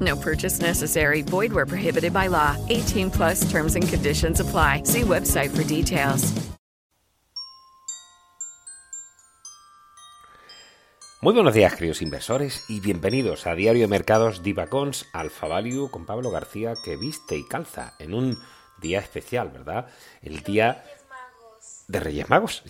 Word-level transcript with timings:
No 0.00 0.16
purchase 0.16 0.60
necessary. 0.60 1.22
Void 1.22 1.52
where 1.52 1.66
prohibited 1.66 2.12
by 2.12 2.28
law. 2.28 2.56
18 2.68 3.10
plus 3.10 3.50
terms 3.50 3.76
and 3.76 3.86
conditions 3.86 4.40
apply. 4.40 4.84
See 4.84 5.02
website 5.02 5.50
for 5.50 5.64
details. 5.64 6.32
Muy 11.22 11.34
buenos 11.34 11.52
días, 11.52 11.74
queridos 11.74 12.00
inversores, 12.00 12.64
y 12.70 12.80
bienvenidos 12.80 13.46
a 13.46 13.54
Diario 13.54 13.82
de 13.82 13.88
Mercados 13.88 14.42
Divacons 14.42 15.04
Alfa 15.12 15.48
Value 15.48 15.90
con 15.90 16.06
Pablo 16.06 16.30
García 16.30 16.72
que 16.82 16.96
viste 16.96 17.36
y 17.36 17.46
calza 17.46 17.92
en 17.98 18.14
un 18.14 18.38
día 18.80 19.00
especial, 19.00 19.50
¿verdad? 19.50 19.86
El 20.22 20.42
día 20.42 20.82
de 21.88 22.00
Reyes 22.00 22.30
Magos. 22.30 22.62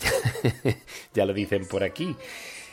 ya 1.15 1.27
lo 1.27 1.33
dicen 1.33 1.69
por 1.69 1.85
aquí. 1.85 2.17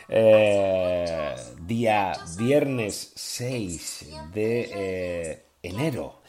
Eh, 0.09 1.35
día 1.65 2.13
viernes 2.37 3.11
6 3.15 4.09
de 4.33 4.69
eh, 4.73 5.43
enero. 5.61 6.21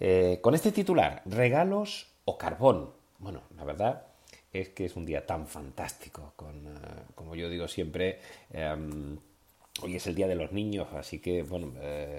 Eh, 0.00 0.40
con 0.40 0.54
este 0.54 0.72
titular, 0.72 1.22
regalos 1.26 2.08
o 2.24 2.36
carbón. 2.36 2.90
Bueno, 3.18 3.42
la 3.56 3.64
verdad 3.64 4.06
es 4.52 4.70
que 4.70 4.86
es 4.86 4.96
un 4.96 5.06
día 5.06 5.24
tan 5.24 5.46
fantástico, 5.46 6.32
con, 6.34 6.68
como 7.14 7.36
yo 7.36 7.48
digo 7.48 7.68
siempre, 7.68 8.18
em, 8.52 9.16
hoy 9.80 9.96
es 9.96 10.06
el 10.08 10.16
Día 10.16 10.26
de 10.26 10.34
los 10.34 10.50
Niños, 10.52 10.88
así 10.92 11.20
que, 11.20 11.42
bueno, 11.42 11.72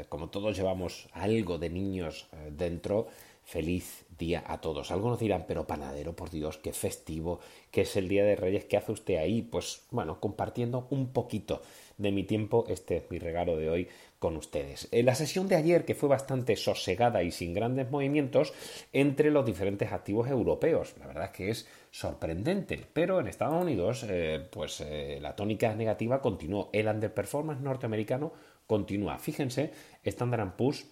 como 0.10 0.30
todos 0.30 0.58
llevamos 0.58 1.10
algo 1.12 1.60
de 1.60 1.70
niños 1.70 2.28
dentro, 2.50 3.08
feliz 3.44 4.03
día 4.18 4.44
a 4.46 4.62
todos. 4.62 4.92
Algunos 4.92 5.20
dirán, 5.20 5.46
pero 5.48 5.68
panadero, 5.68 6.16
por 6.16 6.30
Dios, 6.30 6.58
qué 6.58 6.74
festivo, 6.74 7.40
que 7.72 7.82
es 7.82 7.96
el 7.96 8.08
Día 8.08 8.24
de 8.24 8.36
Reyes, 8.36 8.66
¿qué 8.66 8.78
hace 8.78 8.92
usted 8.92 9.18
ahí? 9.18 9.42
Pues 9.42 9.86
bueno, 9.92 10.20
compartiendo 10.20 10.88
un 10.90 11.14
poquito 11.14 11.62
de 11.98 12.12
mi 12.12 12.24
tiempo, 12.24 12.66
este 12.68 12.98
es 12.98 13.12
mi 13.12 13.20
regalo 13.20 13.58
de 13.58 13.70
hoy 13.70 13.88
con 14.20 14.38
ustedes. 14.38 14.88
En 14.92 15.06
la 15.06 15.16
sesión 15.16 15.48
de 15.48 15.58
ayer, 15.58 15.84
que 15.86 15.96
fue 15.96 16.08
bastante 16.08 16.56
sosegada 16.56 17.24
y 17.24 17.32
sin 17.32 17.54
grandes 17.54 17.92
movimientos 17.92 18.54
entre 18.94 19.32
los 19.32 19.46
diferentes 19.46 19.92
activos 19.92 20.30
europeos, 20.30 20.96
la 20.98 21.08
verdad 21.08 21.26
es 21.26 21.32
que 21.32 21.50
es 21.50 21.68
sorprendente, 21.92 22.86
pero 22.94 23.20
en 23.20 23.28
Estados 23.28 23.62
Unidos, 23.62 24.06
eh, 24.08 24.48
pues 24.50 24.82
eh, 24.82 25.20
la 25.22 25.36
tónica 25.36 25.76
negativa 25.76 26.22
continuó, 26.22 26.70
el 26.72 26.88
underperformance 26.88 27.62
norteamericano 27.62 28.32
continúa. 28.66 29.20
Fíjense, 29.20 29.72
Standard 30.04 30.56
Poor's 30.56 30.86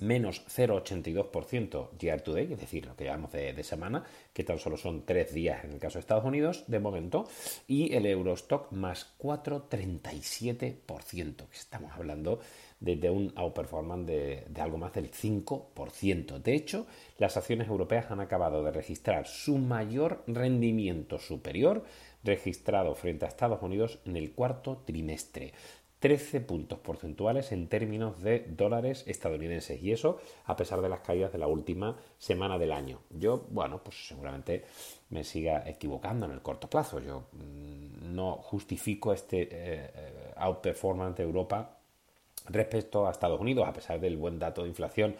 menos 0.00 0.42
0,82% 0.46 1.98
year 1.98 2.20
to 2.20 2.34
day, 2.34 2.52
es 2.52 2.60
decir, 2.60 2.86
lo 2.86 2.94
que 2.96 3.04
llamamos 3.04 3.32
de, 3.32 3.62
semana, 3.62 4.04
que 4.32 4.42
tan 4.44 4.58
solo 4.58 4.76
son 4.76 5.04
tres 5.04 5.32
días 5.34 5.64
en 5.64 5.72
el 5.72 5.78
caso 5.78 5.94
de 5.94 6.00
Estados 6.00 6.24
Unidos 6.24 6.64
de 6.66 6.80
momento, 6.80 7.28
y 7.66 7.94
el 7.94 8.06
Eurostock 8.06 8.72
más 8.72 9.14
4,37%, 9.18 11.46
estamos 11.52 11.92
hablando 11.92 12.40
de, 12.80 13.10
un 13.10 13.32
outperformance 13.36 14.06
de, 14.06 14.44
algo 14.60 14.78
más 14.78 14.92
del 14.92 15.10
5%. 15.10 16.38
De 16.38 16.54
hecho, 16.54 16.86
las 17.18 17.36
acciones 17.36 17.68
europeas 17.68 18.10
han 18.10 18.20
acabado 18.20 18.62
de 18.62 18.70
registrar 18.70 19.26
su 19.26 19.58
mayor 19.58 20.22
rendimiento 20.26 21.18
superior 21.18 21.84
registrado 22.24 22.94
frente 22.94 23.24
a 23.24 23.28
Estados 23.28 23.62
Unidos 23.62 23.98
en 24.04 24.16
el 24.16 24.32
cuarto 24.32 24.82
trimestre. 24.84 25.52
13 25.98 26.40
puntos 26.42 26.78
porcentuales 26.78 27.52
en 27.52 27.68
términos 27.68 28.20
de 28.22 28.46
dólares 28.48 29.04
estadounidenses 29.06 29.82
y 29.82 29.92
eso 29.92 30.18
a 30.44 30.56
pesar 30.56 30.82
de 30.82 30.88
las 30.88 31.00
caídas 31.00 31.32
de 31.32 31.38
la 31.38 31.46
última 31.46 31.96
semana 32.18 32.58
del 32.58 32.72
año. 32.72 33.00
Yo, 33.10 33.46
bueno, 33.50 33.80
pues 33.82 34.06
seguramente 34.06 34.64
me 35.10 35.24
siga 35.24 35.68
equivocando 35.68 36.26
en 36.26 36.32
el 36.32 36.42
corto 36.42 36.68
plazo. 36.68 37.00
Yo 37.00 37.24
mm, 37.32 38.14
no 38.14 38.36
justifico 38.36 39.12
este 39.12 39.42
eh, 39.42 39.48
eh, 39.50 40.32
outperformance 40.36 41.16
de 41.16 41.24
Europa 41.24 41.78
respecto 42.48 43.06
a 43.06 43.10
Estados 43.10 43.40
Unidos, 43.40 43.66
a 43.66 43.72
pesar 43.72 43.98
del 43.98 44.16
buen 44.16 44.38
dato 44.38 44.62
de 44.62 44.68
inflación 44.68 45.16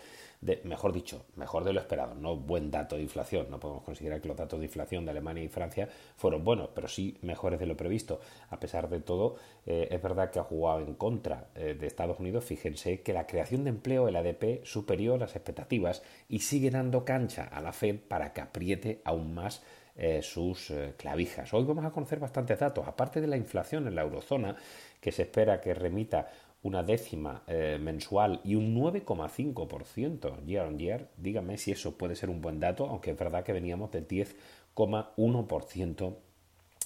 mejor 0.65 0.93
dicho, 0.93 1.27
mejor 1.37 1.65
de 1.65 1.73
lo 1.73 1.81
esperado, 1.81 2.15
no 2.15 2.37
buen 2.37 2.71
dato 2.71 2.97
de 2.97 3.03
inflación. 3.03 3.47
No 3.51 3.59
podemos 3.59 3.83
considerar 3.83 4.21
que 4.21 4.29
los 4.29 4.37
datos 4.37 4.59
de 4.59 4.67
inflación 4.67 5.05
de 5.05 5.11
Alemania 5.11 5.43
y 5.43 5.49
Francia 5.49 5.89
fueron 6.17 6.45
buenos, 6.45 6.71
pero 6.75 6.89
sí 6.89 7.17
mejores 7.23 7.59
de 7.59 7.67
lo 7.67 7.77
previsto. 7.77 8.21
A 8.51 8.61
pesar 8.61 8.89
de 8.89 9.01
todo, 9.01 9.37
eh, 9.65 9.89
es 9.91 10.03
verdad 10.03 10.31
que 10.31 10.39
ha 10.39 10.45
jugado 10.45 10.81
en 10.81 10.95
contra 10.95 11.49
eh, 11.55 11.77
de 11.79 11.87
Estados 11.87 12.21
Unidos. 12.21 12.45
Fíjense 12.45 13.03
que 13.03 13.13
la 13.13 13.27
creación 13.27 13.65
de 13.65 13.71
empleo, 13.71 14.09
el 14.09 14.17
ADP, 14.17 14.65
superó 14.65 15.17
las 15.17 15.37
expectativas 15.37 16.03
y 16.29 16.41
sigue 16.41 16.71
dando 16.71 17.05
cancha 17.05 17.45
a 17.45 17.61
la 17.61 17.73
Fed 17.73 17.99
para 18.09 18.33
que 18.33 18.41
apriete 18.41 19.01
aún 19.05 19.35
más 19.35 19.63
eh, 19.97 20.21
sus 20.23 20.73
clavijas. 20.97 21.53
Hoy 21.55 21.65
vamos 21.65 21.85
a 21.85 21.91
conocer 21.91 22.19
bastantes 22.19 22.59
datos. 22.59 22.87
Aparte 22.87 23.21
de 23.21 23.27
la 23.27 23.37
inflación 23.37 23.87
en 23.87 23.95
la 23.95 24.03
eurozona, 24.03 24.57
que 25.01 25.13
se 25.13 25.23
espera 25.23 25.61
que 25.61 25.73
remita 25.73 26.29
una 26.67 26.83
décima 26.83 27.43
eh, 27.47 27.79
mensual 27.81 28.41
y 28.43 28.57
un 28.57 28.75
9,5% 28.75 30.45
year 30.45 30.67
on 30.67 30.79
year, 30.79 31.09
dígame 31.17 31.59
si 31.59 31.71
eso 31.71 31.97
puede 31.97 32.17
ser 32.17 32.29
un 32.29 32.41
buen 32.41 32.59
dato, 32.59 32.87
aunque 32.87 33.13
es 33.13 33.19
verdad 33.19 33.45
que 33.45 33.53
veníamos 33.53 33.93
del 33.93 34.09
10,1% 34.09 36.17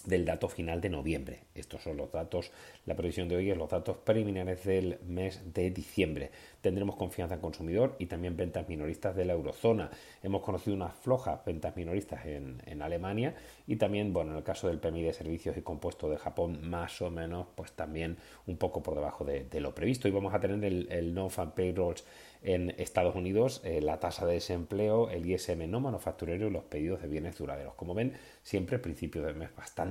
del 0.04 0.24
dato 0.24 0.48
final 0.48 0.80
de 0.80 0.88
noviembre. 0.88 1.40
Estos 1.54 1.82
son 1.82 1.96
los 1.96 2.10
datos, 2.10 2.50
la 2.86 2.96
previsión 2.96 3.28
de 3.28 3.36
hoy 3.36 3.50
es 3.50 3.56
los 3.56 3.68
datos 3.68 3.96
preliminares 3.98 4.64
del 4.64 4.98
mes 5.06 5.40
de 5.52 5.70
diciembre. 5.70 6.30
Tendremos 6.60 6.96
confianza 6.96 7.34
en 7.34 7.40
consumidor 7.40 7.96
y 7.98 8.06
también 8.06 8.36
ventas 8.36 8.68
minoristas 8.68 9.16
de 9.16 9.24
la 9.24 9.32
eurozona. 9.32 9.90
Hemos 10.22 10.42
conocido 10.42 10.76
unas 10.76 10.94
flojas 10.94 11.44
ventas 11.44 11.76
minoristas 11.76 12.24
en, 12.26 12.60
Alemania 12.80 13.34
y 13.66 13.76
también, 13.76 14.12
bueno, 14.12 14.30
en 14.30 14.38
el 14.38 14.42
caso 14.42 14.66
del 14.66 14.78
PMI 14.78 15.02
de 15.02 15.12
servicios 15.12 15.56
y 15.56 15.60
compuesto 15.60 16.08
de 16.08 16.16
Japón, 16.16 16.60
más 16.62 17.02
o 17.02 17.10
menos, 17.10 17.46
pues 17.54 17.72
también 17.72 18.16
un 18.46 18.56
poco 18.56 18.82
por 18.82 18.94
debajo 18.94 19.24
de, 19.24 19.60
lo 19.60 19.74
previsto. 19.74 20.08
Y 20.08 20.10
vamos 20.10 20.32
a 20.32 20.40
tener 20.40 20.64
el, 20.64 20.88
el 20.90 21.12
non-fan 21.12 21.52
payrolls 21.52 22.04
en 22.42 22.70
Estados 22.78 23.14
Unidos, 23.14 23.60
eh, 23.64 23.80
la 23.80 24.00
tasa 24.00 24.24
de 24.24 24.34
desempleo, 24.34 25.10
el 25.10 25.30
ISM 25.30 25.70
no 25.70 25.80
manufacturero 25.80 26.46
y 26.46 26.50
los 26.50 26.64
pedidos 26.64 27.02
de 27.02 27.08
bienes 27.08 27.36
duraderos. 27.36 27.74
Como 27.74 27.94
ven, 27.94 28.14
siempre 28.42 28.78
principio 28.78 29.22
del 29.22 29.34
mes 29.34 29.54
bastante, 29.54 29.89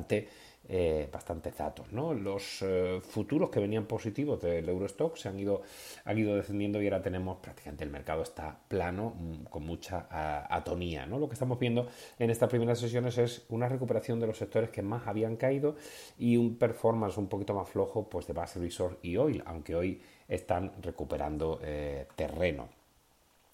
eh, 0.72 1.10
bastantes 1.12 1.57
datos. 1.57 1.92
Los 1.92 2.62
eh, 2.62 3.01
futuros 3.01 3.50
que 3.50 3.60
venían 3.60 3.88
positivos 3.88 4.40
del 4.40 4.69
Eurostock 4.69 5.18
se 5.18 5.28
han 5.28 5.40
ido, 5.40 5.63
han 6.06 6.16
ido 6.19 6.36
descendiendo 6.36 6.80
y 6.80 6.86
ahora 6.86 7.01
tenemos 7.01 7.40
prácticamente 7.40 7.86
el 7.86 7.90
mercado 7.90 8.22
está 8.22 8.56
plano 8.68 9.16
mm, 9.18 9.46
con 9.46 9.66
mucha 9.66 10.06
atonía. 10.48 11.07
Lo 11.07 11.28
que 11.28 11.34
estamos 11.34 11.57
viendo 11.57 11.88
en 12.19 12.30
estas 12.30 12.50
primeras 12.50 12.78
sesiones 12.78 13.18
es 13.18 13.46
una 13.50 13.68
recuperación 13.68 14.19
de 14.19 14.28
los 14.28 14.38
sectores 14.38 14.69
que 14.69 14.84
más 14.84 15.07
habían 15.07 15.38
caído 15.38 15.75
y 16.19 16.38
un 16.38 16.56
performance 16.56 17.18
un 17.18 17.30
poquito 17.30 17.56
más 17.56 17.68
flojo 17.68 18.07
pues, 18.07 18.28
de 18.28 18.34
base 18.34 18.60
resort 18.60 19.04
y 19.04 19.18
oil, 19.18 19.42
aunque 19.48 19.74
hoy 19.74 20.00
están 20.28 20.74
recuperando 20.84 21.60
eh, 21.63 22.06
terreno. 22.16 22.69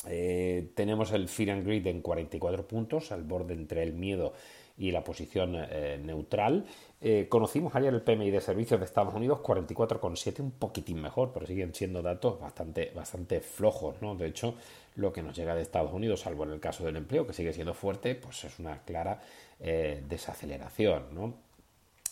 Tenemos 0.03 1.13
el 1.13 1.29
Fear 1.29 1.51
and 1.51 1.65
Greed 1.65 1.87
en 1.87 2.01
44 2.01 2.67
puntos, 2.67 3.11
al 3.11 3.23
borde 3.23 3.55
entre 3.55 3.81
el 3.81 3.93
miedo 3.93 4.33
y 4.77 4.91
la 4.91 5.03
posición 5.03 5.53
neutral. 6.05 6.65
conocimos 7.29 7.75
ayer 7.75 7.93
el 7.93 8.01
PMI 8.01 8.31
de 8.31 8.41
servicios 8.41 8.79
de 8.79 8.85
Estados 8.85 9.13
Unidos, 9.13 9.39
44,7, 9.39 10.39
un 10.41 10.51
poquitín 10.51 11.01
mejor, 11.01 11.31
pero 11.33 11.45
siguen 11.45 11.73
siendo 11.73 12.01
datos 12.01 12.39
bastante, 12.39 12.91
bastante 12.93 13.39
flojos, 13.39 14.01
¿no? 14.01 14.15
De 14.15 14.27
hecho, 14.27 14.55
lo 14.95 15.13
que 15.13 15.21
nos 15.21 15.35
llega 15.35 15.55
de 15.55 15.61
Estados 15.61 15.93
Unidos, 15.93 16.21
salvo 16.21 16.43
en 16.43 16.51
el 16.51 16.59
caso 16.59 16.83
del 16.83 16.95
empleo, 16.95 17.25
que 17.25 17.33
sigue 17.33 17.53
siendo 17.53 17.73
fuerte, 17.73 18.15
pues 18.15 18.43
es 18.43 18.59
una 18.59 18.83
clara 18.83 19.21
desaceleración, 19.59 21.13
¿no? 21.13 21.45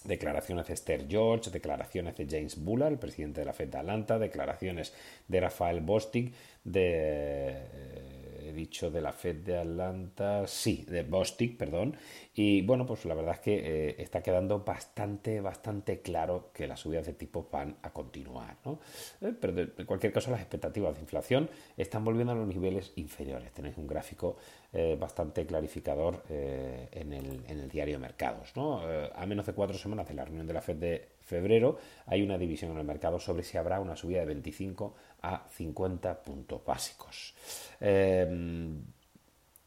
declaraciones 0.06 0.68
de 0.68 0.74
Esther 0.74 1.08
George, 1.08 1.50
declaraciones 1.50 2.16
de 2.18 2.28
James 2.30 2.62
Bullard, 2.62 2.92
el 2.92 3.00
presidente 3.00 3.40
de 3.40 3.46
la 3.46 3.54
Fed 3.54 3.70
de 3.70 3.78
Atlanta, 3.78 4.20
declaraciones 4.20 4.94
de 5.28 5.40
Rafael 5.40 5.80
Bostic, 5.82 6.34
de 6.64 8.13
dicho 8.54 8.92
de 8.92 9.02
la 9.02 9.12
Fed 9.12 9.38
de 9.38 9.58
Atlanta, 9.58 10.48
sí, 10.48 10.86
de 10.88 11.04
Bostic, 11.04 11.58
perdón. 11.58 11.96
Y 12.36 12.62
bueno, 12.64 12.86
pues 12.86 13.06
la 13.06 13.14
verdad 13.14 13.36
es 13.36 13.40
que 13.42 13.56
eh, 13.56 13.96
está 14.00 14.24
quedando 14.24 14.60
bastante, 14.60 15.40
bastante 15.42 16.02
claro 16.02 16.50
que 16.54 16.68
las 16.68 16.80
subidas 16.80 17.06
de 17.06 17.14
tipos 17.14 17.46
van 17.52 17.78
a 17.84 17.92
continuar. 17.92 18.58
¿no? 18.66 18.80
Eh, 19.22 19.34
pero 19.40 19.60
en 19.60 19.86
cualquier 19.86 20.12
caso, 20.12 20.32
las 20.32 20.40
expectativas 20.40 20.96
de 20.96 21.02
inflación 21.02 21.50
están 21.78 22.04
volviendo 22.04 22.34
a 22.34 22.36
los 22.36 22.48
niveles 22.48 22.94
inferiores. 22.96 23.52
Tenéis 23.52 23.78
un 23.78 23.88
gráfico 23.88 24.38
eh, 24.72 24.98
bastante 25.00 25.46
clarificador 25.46 26.24
en 26.30 27.14
el, 27.14 27.44
en, 27.48 27.60
el, 27.60 27.70
diario 27.70 28.00
Mercados. 28.00 28.56
¿no? 28.56 28.82
a 28.82 29.26
menos 29.26 29.46
de 29.46 29.54
cuatro 29.54 29.78
semanas 29.78 30.08
de 30.08 30.14
la 30.14 30.26
reunión 30.26 30.48
de 30.48 30.54
la 30.54 30.62
Fed 30.62 30.78
de 30.78 31.13
febrero 31.34 31.78
hay 32.06 32.22
una 32.22 32.38
división 32.38 32.72
en 32.72 32.78
el 32.78 32.86
mercado 32.86 33.20
sobre 33.20 33.44
si 33.44 33.58
habrá 33.58 33.80
una 33.80 33.96
subida 33.96 34.20
de 34.20 34.28
25 34.28 34.96
a 35.24 35.48
50 35.50 36.24
puntos 36.24 36.64
básicos. 36.64 37.34
Em, 37.80 38.82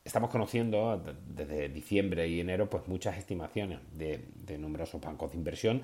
estamos 0.04 0.30
conociendo 0.30 1.02
desde 1.26 1.68
diciembre 1.68 2.28
y 2.28 2.40
enero 2.40 2.70
pues 2.70 2.86
muchas 2.86 3.18
estimaciones 3.18 3.80
de, 3.92 4.58
numerosos 4.58 5.00
bancos 5.00 5.32
de 5.32 5.38
inversión. 5.38 5.82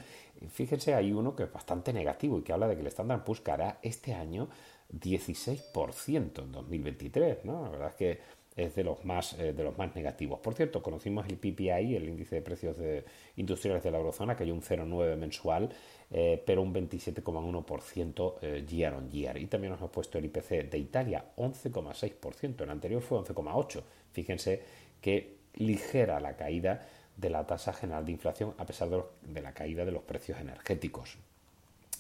Fíjense, 0.49 0.95
hay 0.95 1.13
uno 1.13 1.35
que 1.35 1.45
es 1.45 1.53
bastante 1.53 1.93
negativo 1.93 2.39
y 2.39 2.43
que 2.43 2.53
habla 2.53 2.69
de 2.69 2.77
que 2.77 2.83
el 2.83 2.87
Standard 2.87 3.25
Poor's 3.25 3.43
este 3.83 4.15
año 4.15 4.49
16% 4.93 6.43
en 6.43 6.53
2023. 6.53 7.45
¿no? 7.45 7.65
La 7.65 7.71
verdad 7.71 7.89
es 7.89 7.95
que 7.97 8.21
es 8.57 8.75
de 8.75 8.85
los 8.85 9.05
más 9.05 9.39
eh, 9.39 9.53
de 9.53 9.65
los 9.65 9.77
más 9.79 9.95
negativos. 9.95 10.41
Por 10.41 10.55
cierto, 10.55 10.83
conocimos 10.83 11.27
el 11.29 11.37
PPI, 11.37 11.97
el 11.97 12.09
índice 12.09 12.37
de 12.37 12.43
precios 12.43 12.77
de, 12.77 13.05
industriales 13.37 13.83
de 13.83 13.91
la 13.91 13.99
eurozona, 13.99 14.37
que 14.37 14.45
hay 14.45 14.51
un 14.51 14.63
0,9 14.63 15.17
mensual, 15.17 15.71
eh, 16.11 16.43
pero 16.45 16.63
un 16.63 16.75
27,1% 16.75 18.35
eh, 18.43 18.65
year 18.69 18.95
on 18.95 19.11
year. 19.11 19.39
Y 19.39 19.47
también 19.47 19.71
nos 19.73 19.81
hemos 19.81 19.91
puesto 19.91 20.19
el 20.19 20.27
IPC 20.27 20.71
de 20.71 20.79
Italia, 20.79 21.25
11,6%. 21.37 22.63
El 22.63 22.71
anterior 22.71 23.01
fue 23.01 23.19
11,8%. 23.19 23.83
Fíjense 24.13 24.63
que 25.01 25.39
ligera 25.55 26.21
la 26.21 26.37
caída 26.37 26.87
de 27.17 27.31
la 27.31 27.47
tasa 27.47 27.73
general 27.73 28.05
de 28.05 28.13
inflación 28.13 28.55
a 28.59 28.67
pesar 28.67 28.89
de, 28.89 29.43
la 29.43 29.53
caída 29.53 29.85
de 29.85 29.93
los 29.93 30.03
precios 30.03 30.39
energéticos. 30.41 31.19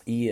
Y 0.04 0.30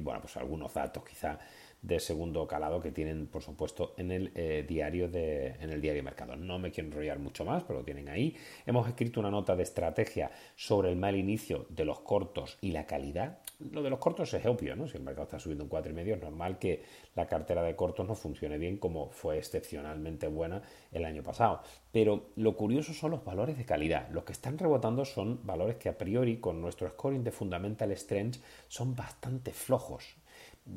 bueno, 0.00 0.20
pues 0.20 0.36
algunos 0.36 0.74
datos 0.74 1.04
quizá 1.04 1.38
de 1.82 1.98
segundo 1.98 2.46
calado 2.46 2.80
que 2.80 2.92
tienen, 2.92 3.26
por 3.26 3.42
supuesto, 3.42 3.94
en 3.96 4.10
el 4.10 4.32
eh, 4.34 4.64
diario 4.68 5.08
de, 5.08 5.56
en 5.60 5.70
el 5.70 5.80
diario 5.80 6.02
Mercado. 6.02 6.36
No 6.36 6.58
me 6.58 6.70
quiero 6.70 6.88
enrollar 6.88 7.18
mucho 7.18 7.44
más, 7.44 7.62
pero 7.64 7.78
lo 7.78 7.84
tienen 7.84 8.08
ahí. 8.08 8.36
Hemos 8.66 8.86
escrito 8.86 9.20
una 9.20 9.30
nota 9.30 9.56
de 9.56 9.62
estrategia 9.62 10.30
sobre 10.56 10.90
el 10.90 10.96
mal 10.96 11.16
inicio 11.16 11.66
de 11.70 11.84
los 11.84 12.00
cortos 12.00 12.58
y 12.60 12.72
la 12.72 12.86
calidad. 12.86 13.38
Lo 13.58 13.82
de 13.82 13.90
los 13.90 13.98
cortos 13.98 14.32
es 14.34 14.44
obvio, 14.44 14.76
¿no? 14.76 14.88
Si 14.88 14.96
el 14.96 15.02
mercado 15.02 15.24
está 15.24 15.38
subiendo 15.38 15.64
un 15.64 15.70
4,5, 15.70 16.14
es 16.14 16.20
normal 16.20 16.58
que 16.58 16.82
la 17.14 17.26
cartera 17.26 17.62
de 17.62 17.76
cortos 17.76 18.06
no 18.06 18.14
funcione 18.14 18.58
bien 18.58 18.76
como 18.76 19.10
fue 19.10 19.38
excepcionalmente 19.38 20.28
buena 20.28 20.62
el 20.92 21.04
año 21.04 21.22
pasado. 21.22 21.62
Pero 21.92 22.30
lo 22.36 22.56
curioso 22.56 22.92
son 22.92 23.12
los 23.12 23.24
valores 23.24 23.56
de 23.56 23.64
calidad. 23.64 24.10
Los 24.10 24.24
que 24.24 24.32
están 24.32 24.58
rebotando 24.58 25.04
son 25.04 25.44
valores 25.44 25.76
que 25.76 25.88
a 25.88 25.98
priori, 25.98 26.38
con 26.38 26.60
nuestro 26.60 26.88
scoring 26.88 27.24
de 27.24 27.32
Fundamental 27.32 27.90
Strength, 27.96 28.36
son 28.68 28.94
bastante 28.94 29.52
flojos 29.52 30.16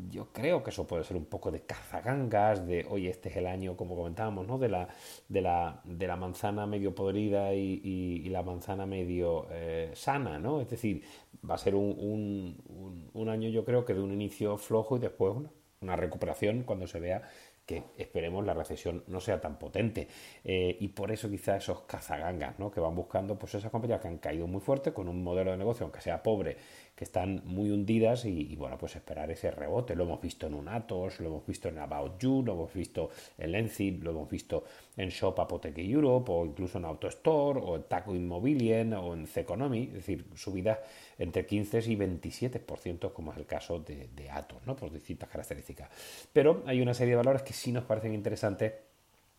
yo 0.09 0.31
creo 0.31 0.63
que 0.63 0.69
eso 0.71 0.87
puede 0.87 1.03
ser 1.03 1.17
un 1.17 1.25
poco 1.25 1.51
de 1.51 1.61
cazagangas, 1.65 2.65
de, 2.65 2.85
oye, 2.89 3.09
este 3.09 3.29
es 3.29 3.37
el 3.37 3.47
año, 3.47 3.75
como 3.77 3.95
comentábamos, 3.95 4.47
¿no? 4.47 4.57
de, 4.57 4.69
la, 4.69 4.87
de, 5.27 5.41
la, 5.41 5.81
de 5.83 6.07
la 6.07 6.15
manzana 6.15 6.65
medio 6.65 6.95
podrida 6.95 7.53
y, 7.53 8.27
la 8.29 8.41
manzana 8.41 8.85
medio 8.85 9.47
eh, 9.51 9.91
sana, 9.93 10.39
¿no? 10.39 10.59
Es 10.61 10.69
decir, 10.69 11.03
va 11.47 11.55
a 11.55 11.57
ser 11.59 11.75
un, 11.75 12.57
un, 13.13 13.29
año, 13.29 13.49
yo 13.49 13.63
creo, 13.63 13.85
que 13.85 13.93
de 13.93 14.01
un 14.01 14.11
inicio 14.11 14.57
flojo 14.57 14.97
y 14.97 14.99
después 14.99 15.35
una, 15.81 15.95
recuperación 15.95 16.63
cuando 16.63 16.87
se 16.87 16.99
vea 16.99 17.21
que 17.65 17.83
esperemos 17.97 18.45
la 18.45 18.53
recesión 18.53 19.03
no 19.07 19.19
sea 19.19 19.39
tan 19.39 19.59
potente. 19.59 20.07
Eh, 20.43 20.77
y 20.79 20.89
por 20.89 21.11
eso 21.11 21.29
quizás 21.29 21.63
esos 21.63 21.81
cazagangas 21.83 22.59
¿no? 22.59 22.71
que 22.71 22.79
van 22.79 22.95
buscando 22.95 23.37
pues 23.37 23.55
esas 23.55 23.71
compañías 23.71 24.01
que 24.01 24.07
han 24.07 24.17
caído 24.17 24.47
muy 24.47 24.59
fuerte 24.61 24.93
con 24.93 25.07
un 25.07 25.23
modelo 25.23 25.51
de 25.51 25.57
negocio, 25.57 25.85
aunque 25.85 26.01
sea 26.01 26.23
pobre, 26.23 26.57
que 26.95 27.03
están 27.03 27.41
muy 27.45 27.71
hundidas 27.71 28.25
y, 28.25 28.55
bueno, 28.55 28.77
pues 28.77 28.95
esperar 28.95 29.31
ese 29.31 29.49
rebote. 29.49 29.95
Lo 29.95 30.03
hemos 30.03 30.21
visto 30.21 30.45
en 30.45 30.53
un 30.53 30.67
Atos, 30.67 31.19
lo 31.19 31.27
hemos 31.27 31.45
visto 31.45 31.69
en 31.69 31.79
About 31.79 32.19
You, 32.19 32.43
lo 32.43 32.53
hemos 32.53 32.73
visto 32.73 33.09
en 33.37 33.51
Lenzi, 33.51 33.91
lo 33.91 34.11
hemos 34.11 34.29
visto 34.29 34.63
en 34.95 35.09
Shop 35.09 35.39
Apotheke 35.39 35.83
Europe 35.83 36.31
o 36.31 36.45
incluso 36.45 36.77
en 36.77 36.85
AutoStore 36.85 37.59
o 37.63 37.75
en 37.75 37.83
Taco 37.83 38.13
Immobilien 38.13 38.93
o 38.93 39.13
en 39.13 39.25
Ceconomy, 39.25 39.83
es 39.83 39.93
decir, 39.93 40.25
subidas 40.35 40.79
entre 41.17 41.45
15 41.45 41.79
y 41.79 41.95
27% 41.95 43.11
como 43.11 43.31
es 43.31 43.37
el 43.37 43.45
caso 43.45 43.79
de, 43.79 44.09
de 44.15 44.29
Atos, 44.29 44.65
¿no? 44.67 44.75
por 44.75 44.91
distintas 44.91 45.29
características. 45.29 45.89
Pero 46.31 46.63
hay 46.67 46.79
una 46.81 46.93
serie 46.93 47.13
de 47.13 47.17
valores 47.17 47.41
que 47.41 47.53
sí 47.53 47.71
nos 47.71 47.85
parecen 47.85 48.13
interesantes 48.13 48.73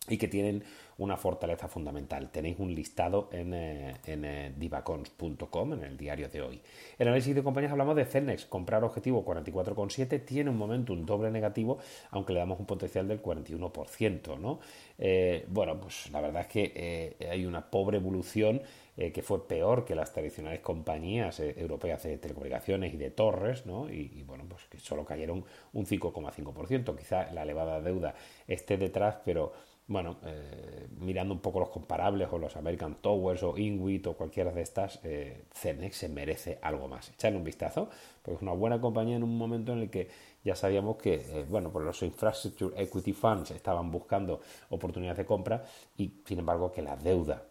y 0.07 0.17
que 0.17 0.27
tienen 0.27 0.63
una 0.97 1.17
fortaleza 1.17 1.67
fundamental. 1.67 2.29
Tenéis 2.31 2.57
un 2.59 2.73
listado 2.73 3.29
en, 3.31 3.53
eh, 3.53 3.95
en 4.05 4.57
divacons.com, 4.57 5.73
en 5.73 5.83
el 5.83 5.97
diario 5.97 6.29
de 6.29 6.41
hoy. 6.41 6.61
En 6.97 7.07
análisis 7.07 7.35
de 7.35 7.43
compañías 7.43 7.71
hablamos 7.71 7.95
de 7.95 8.05
Celnex, 8.05 8.45
comprar 8.45 8.83
objetivo 8.83 9.25
44,7, 9.25 10.23
tiene 10.23 10.49
un 10.49 10.57
momento 10.57 10.93
un 10.93 11.05
doble 11.05 11.31
negativo, 11.31 11.79
aunque 12.11 12.33
le 12.33 12.39
damos 12.39 12.59
un 12.59 12.65
potencial 12.65 13.07
del 13.07 13.21
41%. 13.21 14.39
¿no? 14.39 14.59
Eh, 14.97 15.45
bueno, 15.49 15.79
pues 15.81 16.09
la 16.11 16.21
verdad 16.21 16.43
es 16.43 16.47
que 16.47 16.71
eh, 16.75 17.29
hay 17.29 17.45
una 17.45 17.69
pobre 17.69 17.97
evolución 17.97 18.61
que 18.95 19.21
fue 19.21 19.45
peor 19.45 19.83
que 19.83 19.93
las 19.93 20.13
tradicionales 20.13 20.61
compañías 20.61 21.41
europeas 21.41 22.03
de 22.03 22.17
telecomunicaciones 22.17 22.93
y 22.93 22.97
de 22.97 23.11
torres, 23.11 23.65
¿no? 23.65 23.89
Y, 23.89 24.09
y, 24.15 24.23
bueno, 24.23 24.45
pues 24.47 24.63
que 24.69 24.79
solo 24.79 25.03
cayeron 25.03 25.43
un 25.73 25.85
5,5%. 25.85 26.97
Quizá 26.97 27.29
la 27.33 27.43
elevada 27.43 27.81
deuda 27.81 28.15
esté 28.47 28.77
detrás, 28.77 29.17
pero 29.25 29.51
bueno, 29.87 30.17
eh, 30.25 30.87
mirando 30.99 31.33
un 31.35 31.41
poco 31.41 31.59
los 31.59 31.69
comparables 31.69 32.27
o 32.31 32.39
los 32.39 32.55
American 32.55 32.95
Towers 32.95 33.43
o 33.43 33.55
Inwit 33.55 34.07
o 34.07 34.13
cualquiera 34.13 34.51
de 34.51 34.61
estas, 34.61 34.99
eh, 35.03 35.43
se 35.53 36.09
merece 36.09 36.57
algo 36.61 36.87
más. 36.87 37.09
Echarle 37.11 37.37
un 37.37 37.43
vistazo, 37.43 37.89
porque 38.23 38.37
es 38.37 38.41
una 38.41 38.53
buena 38.53 38.81
compañía 38.81 39.15
en 39.15 39.23
un 39.23 39.37
momento 39.37 39.73
en 39.73 39.79
el 39.79 39.89
que 39.91 40.09
ya 40.43 40.55
sabíamos 40.55 40.97
que, 40.97 41.13
eh, 41.15 41.45
bueno, 41.47 41.71
pues 41.71 41.85
los 41.85 42.01
Infrastructure 42.01 42.81
Equity 42.81 43.13
Funds 43.13 43.51
estaban 43.51 43.91
buscando 43.91 44.41
oportunidades 44.69 45.19
de 45.19 45.25
compra 45.25 45.63
y, 45.97 46.21
sin 46.25 46.39
embargo, 46.39 46.71
que 46.71 46.81
la 46.81 46.95
deuda 46.95 47.43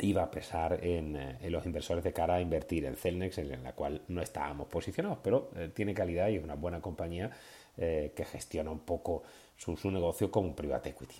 iba 0.00 0.22
a 0.22 0.30
pesar 0.30 0.84
en, 0.84 1.16
en, 1.16 1.50
los 1.50 1.64
inversores 1.66 2.04
de 2.04 2.12
cara 2.12 2.34
a 2.36 2.40
invertir 2.40 2.84
en 2.84 2.94
Celnex, 2.94 3.38
en 3.38 3.64
la 3.64 3.72
cual 3.72 4.02
no 4.08 4.22
estábamos 4.22 4.68
posicionados, 4.68 5.18
pero 5.24 5.50
tiene 5.74 5.92
calidad 5.92 6.28
y 6.28 6.36
es 6.36 6.44
una 6.44 6.54
buena 6.54 6.80
compañía 6.80 7.32
que 7.76 8.26
gestiona 8.30 8.70
un 8.70 8.80
poco 8.80 9.24
su, 9.56 9.76
su 9.76 9.90
negocio 9.90 10.30
como 10.30 10.48
un 10.48 10.54
private 10.54 10.90
equity. 10.90 11.16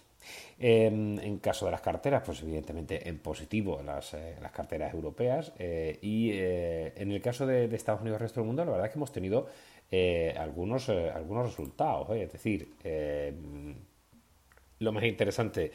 Em, 0.61 1.21
en 1.21 1.39
caso 1.39 1.67
de 1.67 1.71
las 1.71 1.81
carteras, 1.81 2.25
pues 2.27 2.43
evidentemente 2.43 3.09
en 3.09 3.21
positivo 3.21 3.81
las, 3.85 4.15
eh, 4.15 4.35
las 4.43 4.51
carteras 4.51 4.93
europeas. 4.93 5.53
Eh, 5.59 5.99
y 6.03 6.33
eh, 6.33 6.95
en 6.97 7.13
el 7.13 7.23
caso 7.23 7.47
de, 7.47 7.73
Estados 7.73 8.01
Unidos 8.01 8.17
y 8.17 8.19
el 8.19 8.21
resto 8.27 8.41
del 8.41 8.49
mundo, 8.49 8.65
la 8.65 8.73
verdad 8.73 8.87
es 8.87 8.93
que 8.93 8.99
hemos 8.99 9.13
tenido 9.13 9.47
algunos, 10.37 10.89
algunos 10.91 11.47
resultados. 11.47 12.11
Es 12.11 12.33
decir, 12.33 12.75
lo 14.81 14.93
más 14.93 15.05
interesante 15.05 15.73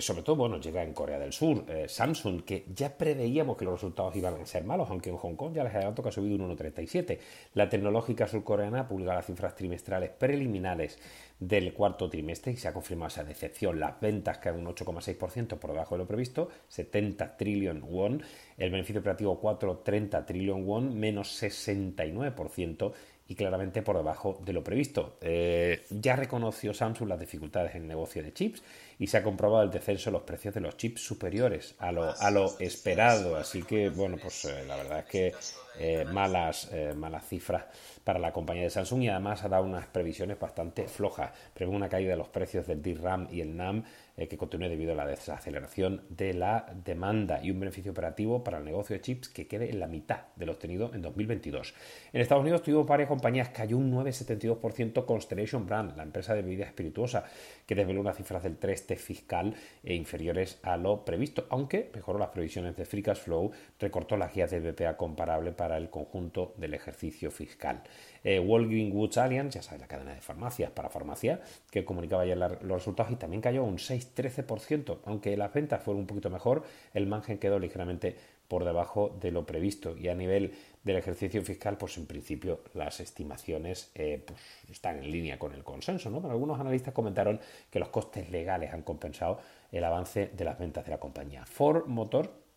sobre 0.00 0.22
todo, 0.22 0.34
bueno, 0.34 0.60
llega 0.60 0.82
en 0.82 0.92
Corea 0.92 1.18
del 1.20 1.32
Sur, 1.32 1.64
Samsung, 1.86 2.42
que 2.42 2.66
ya 2.74 2.98
preveíamos 2.98 3.56
que 3.56 3.64
los 3.64 3.74
resultados 3.74 4.16
iban 4.16 4.34
a 4.34 4.44
ser 4.44 4.64
malos, 4.64 4.90
aunque 4.90 5.08
en 5.08 5.16
Hong 5.16 5.36
Kong 5.36 5.54
ya 5.54 5.62
les 5.62 5.72
adelanto 5.72 6.02
que 6.02 6.08
ha 6.08 6.12
subido 6.12 6.34
un 6.34 6.56
1,37. 6.56 7.18
La 7.54 7.68
tecnológica 7.68 8.26
surcoreana 8.26 8.88
publica 8.88 9.14
las 9.14 9.24
cifras 9.24 9.54
trimestrales 9.54 10.10
preliminares 10.10 10.98
del 11.40 11.72
cuarto 11.72 12.08
trimestre 12.08 12.52
y 12.52 12.56
se 12.56 12.68
ha 12.68 12.72
confirmado 12.72 13.08
esa 13.08 13.24
decepción. 13.24 13.78
Las 13.78 14.00
ventas 14.00 14.38
caen 14.38 14.56
un 14.56 14.66
8,6% 14.66 15.58
por 15.58 15.72
debajo 15.72 15.94
de 15.94 15.98
lo 15.98 16.06
previsto, 16.06 16.48
70 16.68 17.36
trillion 17.36 17.82
won, 17.82 18.22
el 18.56 18.70
beneficio 18.70 19.00
operativo 19.00 19.40
4,30 19.40 20.24
trillion 20.26 20.66
won, 20.66 20.98
menos 20.98 21.42
69% 21.42 22.92
y 23.28 23.34
claramente 23.34 23.82
por 23.82 23.96
debajo 23.96 24.40
de 24.44 24.52
lo 24.52 24.64
previsto. 24.64 25.18
Eh, 25.20 25.84
ya 25.90 26.16
reconoció 26.16 26.72
Samsung 26.72 27.08
las 27.08 27.20
dificultades 27.20 27.74
en 27.74 27.82
el 27.82 27.88
negocio 27.88 28.22
de 28.22 28.32
chips 28.32 28.62
y 28.98 29.06
se 29.06 29.16
ha 29.16 29.22
comprobado 29.22 29.62
el 29.62 29.70
descenso 29.70 30.10
en 30.10 30.14
los 30.14 30.22
precios 30.22 30.54
de 30.54 30.60
los 30.60 30.76
chips 30.76 31.00
superiores 31.00 31.74
a 31.78 31.92
lo, 31.92 32.18
a 32.18 32.30
lo 32.30 32.58
esperado. 32.58 33.36
Así 33.36 33.62
que, 33.62 33.88
bueno, 33.90 34.16
pues 34.20 34.44
eh, 34.46 34.64
la 34.66 34.76
verdad 34.76 35.00
es 35.00 35.04
que 35.04 35.34
eh, 35.78 36.04
malas, 36.04 36.68
eh, 36.72 36.92
malas 36.96 37.26
cifras 37.28 37.64
para 38.02 38.18
la 38.18 38.32
compañía 38.32 38.64
de 38.64 38.70
Samsung 38.70 39.02
y 39.02 39.08
además 39.08 39.44
ha 39.44 39.48
dado 39.48 39.64
unas 39.64 39.86
previsiones 39.86 40.38
bastante 40.38 40.88
flojas. 40.88 41.30
Prevé 41.54 41.70
una 41.70 41.88
caída 41.88 42.10
de 42.10 42.16
los 42.16 42.28
precios 42.28 42.66
del 42.66 42.82
DRAM 42.82 43.28
y 43.30 43.40
el 43.40 43.56
NAM 43.56 43.84
que 44.16 44.36
continúe 44.36 44.68
debido 44.68 44.94
a 44.94 44.96
la 44.96 45.06
desaceleración 45.06 46.02
de 46.08 46.34
la 46.34 46.66
demanda 46.84 47.38
y 47.40 47.52
un 47.52 47.60
beneficio 47.60 47.92
operativo 47.92 48.42
para 48.42 48.58
el 48.58 48.64
negocio 48.64 48.96
de 48.96 49.00
chips 49.00 49.28
que 49.28 49.46
quede 49.46 49.70
en 49.70 49.78
la 49.78 49.86
mitad 49.86 50.22
de 50.34 50.44
lo 50.44 50.52
obtenido 50.52 50.92
en 50.92 51.02
2022. 51.02 51.72
En 52.12 52.20
Estados 52.20 52.42
Unidos 52.42 52.62
tuvimos 52.62 52.84
varias 52.84 53.08
compañías, 53.08 53.50
cayó 53.50 53.76
un 53.76 53.92
9,72% 53.92 55.04
Constellation 55.04 55.66
Brand, 55.66 55.96
la 55.96 56.02
empresa 56.02 56.34
de 56.34 56.42
bebidas 56.42 56.66
espirituosa, 56.66 57.22
que 57.64 57.76
desveló 57.76 58.00
unas 58.00 58.16
cifras 58.16 58.42
del 58.42 58.56
3T 58.88 58.96
fiscal 58.96 59.54
e 59.84 59.94
inferiores 59.94 60.58
a 60.62 60.76
lo 60.76 61.04
previsto, 61.04 61.46
aunque 61.50 61.90
mejoró 61.94 62.18
las 62.18 62.30
previsiones 62.30 62.76
de 62.76 62.84
Free 62.84 63.02
Cash 63.02 63.18
Flow, 63.18 63.50
recortó 63.78 64.16
las 64.16 64.34
guías 64.34 64.50
de 64.50 64.60
BPA 64.60 64.96
comparable 64.96 65.52
para 65.52 65.76
el 65.76 65.90
conjunto 65.90 66.54
del 66.56 66.74
ejercicio 66.74 67.30
fiscal. 67.30 67.82
Eh, 68.24 68.40
Walgreens 68.40 68.94
Woods 68.94 69.18
Alliance, 69.18 69.58
ya 69.58 69.62
sabes, 69.62 69.80
la 69.80 69.88
cadena 69.88 70.14
de 70.14 70.20
farmacias 70.20 70.70
para 70.70 70.88
farmacia, 70.88 71.40
que 71.70 71.84
comunicaba 71.84 72.22
ayer 72.22 72.36
los 72.36 72.62
resultados 72.62 73.12
y 73.12 73.16
también 73.16 73.42
cayó 73.42 73.64
un 73.64 73.78
6-13%, 73.78 74.98
aunque 75.04 75.36
las 75.36 75.52
ventas 75.52 75.82
fueron 75.82 76.00
un 76.00 76.06
poquito 76.06 76.30
mejor, 76.30 76.62
el 76.94 77.06
margen 77.06 77.38
quedó 77.38 77.58
ligeramente 77.58 78.16
por 78.48 78.64
debajo 78.64 79.14
de 79.20 79.30
lo 79.30 79.44
previsto 79.44 79.96
y 79.96 80.08
a 80.08 80.14
nivel 80.14 80.52
del 80.82 80.96
ejercicio 80.96 81.42
fiscal, 81.42 81.76
pues 81.76 81.96
en 81.98 82.06
principio 82.06 82.60
las 82.74 83.00
estimaciones 83.00 83.90
eh, 83.94 84.22
pues, 84.24 84.38
están 84.70 84.98
en 84.98 85.10
línea 85.10 85.38
con 85.38 85.52
el 85.52 85.64
consenso, 85.64 86.10
¿no? 86.10 86.20
Pero 86.20 86.32
algunos 86.32 86.60
analistas 86.60 86.94
comentaron 86.94 87.40
que 87.70 87.78
los 87.78 87.88
costes 87.88 88.30
legales 88.30 88.72
han 88.72 88.82
compensado 88.82 89.40
el 89.72 89.84
avance 89.84 90.30
de 90.34 90.44
las 90.44 90.58
ventas 90.58 90.84
de 90.84 90.90
la 90.90 90.98
compañía. 90.98 91.44
Ford 91.44 91.86
Motor 91.86 92.47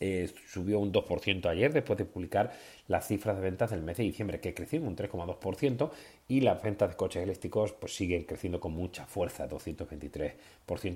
eh, 0.00 0.30
subió 0.48 0.78
un 0.78 0.92
2% 0.92 1.46
ayer 1.46 1.74
después 1.74 1.98
de 1.98 2.06
publicar 2.06 2.52
las 2.88 3.06
cifras 3.06 3.36
de 3.36 3.42
ventas 3.42 3.70
del 3.70 3.82
mes 3.82 3.98
de 3.98 4.04
diciembre, 4.04 4.40
que 4.40 4.54
crecieron 4.54 4.88
un 4.88 4.96
3,2% 4.96 5.90
y 6.26 6.40
las 6.40 6.62
ventas 6.62 6.88
de 6.88 6.96
coches 6.96 7.22
eléctricos 7.22 7.72
pues 7.72 7.94
siguen 7.94 8.24
creciendo 8.24 8.60
con 8.60 8.72
mucha 8.72 9.04
fuerza, 9.04 9.46
223%, 9.46 10.34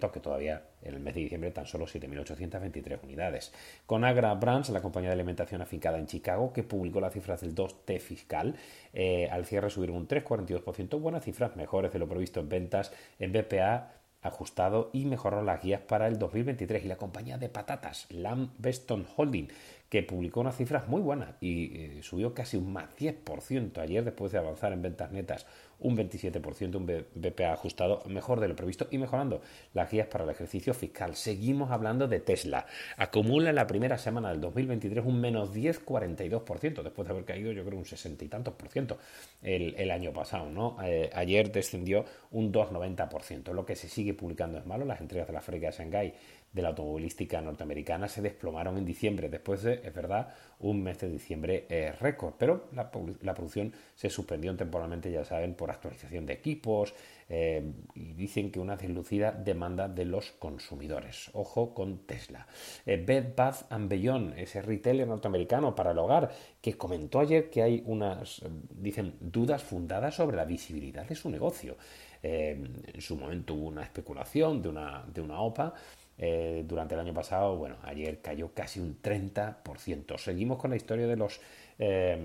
aunque 0.03 0.21
todavía 0.21 0.63
en 0.83 0.95
el 0.95 1.01
mes 1.01 1.15
de 1.15 1.21
diciembre 1.21 1.51
tan 1.51 1.67
solo 1.67 1.87
7.823 1.87 2.99
unidades. 3.03 3.53
Con 3.85 4.05
Agra 4.05 4.33
Brands, 4.35 4.71
la 4.71 4.81
compañía 4.81 5.11
de 5.11 5.15
alimentación 5.15 5.61
afincada 5.61 5.99
en 5.99 6.07
Chicago, 6.07 6.53
que 6.53 6.63
publicó 6.63 7.01
las 7.01 7.13
cifras 7.13 7.43
del 7.43 7.55
2T 7.55 8.01
fiscal, 8.01 8.57
eh, 8.95 9.29
al 9.31 9.45
cierre 9.45 9.69
subieron 9.69 9.97
un 9.97 10.09
3,42%, 10.09 10.99
buenas 10.99 11.25
cifras, 11.25 11.57
mejores 11.57 11.93
de 11.93 11.99
lo 11.99 12.09
previsto 12.09 12.41
en 12.41 12.49
ventas, 12.49 12.91
en 13.19 13.33
BPA 13.33 14.04
ajustado 14.25 14.91
y 14.93 15.05
mejoró 15.05 15.43
las 15.43 15.63
guías 15.63 15.83
para 15.83 16.09
el 16.09 16.19
2023. 16.19 16.85
Y 16.85 16.89
la 16.89 16.97
compañía 16.97 17.39
de 17.39 17.49
patatas, 17.49 18.07
Lamb 18.11 18.51
Beston 18.59 19.07
Holding, 19.17 19.49
que 19.95 20.03
publicó 20.03 20.41
unas 20.41 20.57
cifras 20.57 20.89
muy 20.89 21.01
buenas 21.01 21.37
y 21.41 21.67
eh, 21.67 22.03
subió 22.03 22.35
casi 22.35 22.57
un 22.57 22.73
más 22.73 22.89
10% 22.99 23.79
ayer 23.79 24.03
después 24.03 24.33
de 24.33 24.39
avanzar 24.39 24.73
en 24.73 24.83
ventas 24.83 25.13
netas 25.13 25.47
un 25.79 25.97
27%, 25.97 26.75
un 26.75 26.87
BPA 27.15 27.53
ajustado 27.53 28.03
mejor 28.07 28.41
de 28.41 28.49
lo 28.49 28.57
previsto 28.57 28.89
y 28.91 28.99
mejorando 28.99 29.41
las 29.73 29.91
guías 29.91 30.09
para 30.09 30.25
el 30.25 30.31
ejercicio 30.31 30.75
fiscal. 30.75 31.15
Seguimos 31.15 31.71
hablando 31.71 32.09
de 32.09 32.19
Tesla. 32.19 32.67
Acumula 32.97 33.51
en 33.51 33.57
la 33.57 33.67
primera 33.67 33.99
semana 33.99 34.31
del 34.31 34.41
2023 34.41 35.05
un 35.05 35.21
menos 35.21 35.55
10,42%, 35.55 36.83
después 36.83 37.07
de 37.07 37.13
haber 37.13 37.25
caído 37.25 37.53
yo 37.53 37.65
creo 37.65 37.79
un 37.79 37.85
60 37.85 38.25
y 38.25 38.29
tantos 38.29 38.55
por 38.55 38.71
ciento 38.71 38.99
el, 39.43 39.91
año 39.91 40.13
pasado. 40.13 40.51
¿no? 40.51 40.77
Eh, 40.83 41.11
ayer 41.15 41.53
descendió 41.53 42.05
un 42.33 42.53
2,90%. 42.53 43.53
Lo 43.53 43.65
que 43.65 43.77
se 43.77 43.89
sigue 43.89 44.15
publicando 44.15 44.59
es 44.59 44.67
malo. 44.67 44.85
Las 44.85 45.01
entregas 45.01 45.29
de 45.29 45.35
la 45.35 45.41
fábrica 45.41 45.67
de 45.67 45.73
Shanghái 45.73 46.15
de 46.55 46.63
la 46.63 46.69
automovilística 46.69 47.41
norteamericana 47.43 48.09
se 48.09 48.23
desplomaron 48.23 48.79
en 48.79 48.85
diciembre, 48.85 49.29
después 49.29 49.63
de, 49.65 49.81
es 49.85 49.93
verdad, 49.93 50.29
un 50.61 50.83
mes 50.83 50.99
de 51.01 51.11
diciembre 51.11 51.67
eh, 51.69 51.93
récord, 52.01 52.35
pero 52.39 52.69
la, 52.73 52.91
producción 52.91 53.73
se 53.97 54.09
suspendió 54.09 54.57
temporalmente, 54.57 55.11
ya 55.11 55.25
saben, 55.25 55.55
por 55.55 55.71
actualización 55.71 56.25
de 56.27 56.35
equipos 56.35 56.95
eh, 57.29 57.73
y 57.97 58.13
dicen 58.13 58.53
que 58.53 58.61
una 58.61 58.77
deslucida 58.77 59.33
demanda 59.33 59.89
de 59.89 60.05
los 60.05 60.31
consumidores. 60.33 61.29
Ojo 61.33 61.75
con 61.75 62.07
Tesla. 62.07 62.47
Eh, 62.87 63.03
Bed 63.05 63.35
Bath 63.37 63.65
and 63.71 63.89
Beyond, 63.89 64.39
ese 64.39 64.63
retailer 64.63 65.09
norteamericano 65.09 65.75
para 65.75 65.91
el 65.91 65.99
hogar, 65.99 66.31
que 66.61 66.75
comentó 66.75 67.19
ayer 67.19 67.51
que 67.51 67.63
hay 67.63 67.83
unas, 67.87 68.43
dicen, 68.71 69.17
dudas 69.21 69.63
fundadas 69.65 70.15
sobre 70.15 70.37
la 70.37 70.45
visibilidad 70.45 71.05
de 71.07 71.17
su 71.17 71.29
negocio. 71.31 71.77
en 72.23 73.01
su 73.01 73.17
momento 73.17 73.53
hubo 73.53 73.69
una 73.69 73.83
especulación 73.83 74.63
de 74.63 74.71
una, 74.71 75.05
de 75.13 75.21
una 75.21 75.41
OPA 75.41 75.75
eh, 76.17 76.65
durante 76.67 76.95
el 76.95 77.01
año 77.01 77.13
pasado, 77.13 77.57
bueno, 77.57 77.77
ayer 77.83 78.21
cayó 78.21 78.53
casi 78.55 78.81
un 78.81 79.01
30%. 79.01 80.19
Seguimos 80.19 80.59
con 80.59 80.71
la 80.71 80.77
historia 80.77 81.07
de 81.07 81.17
los, 81.17 81.41
eh, 81.79 82.17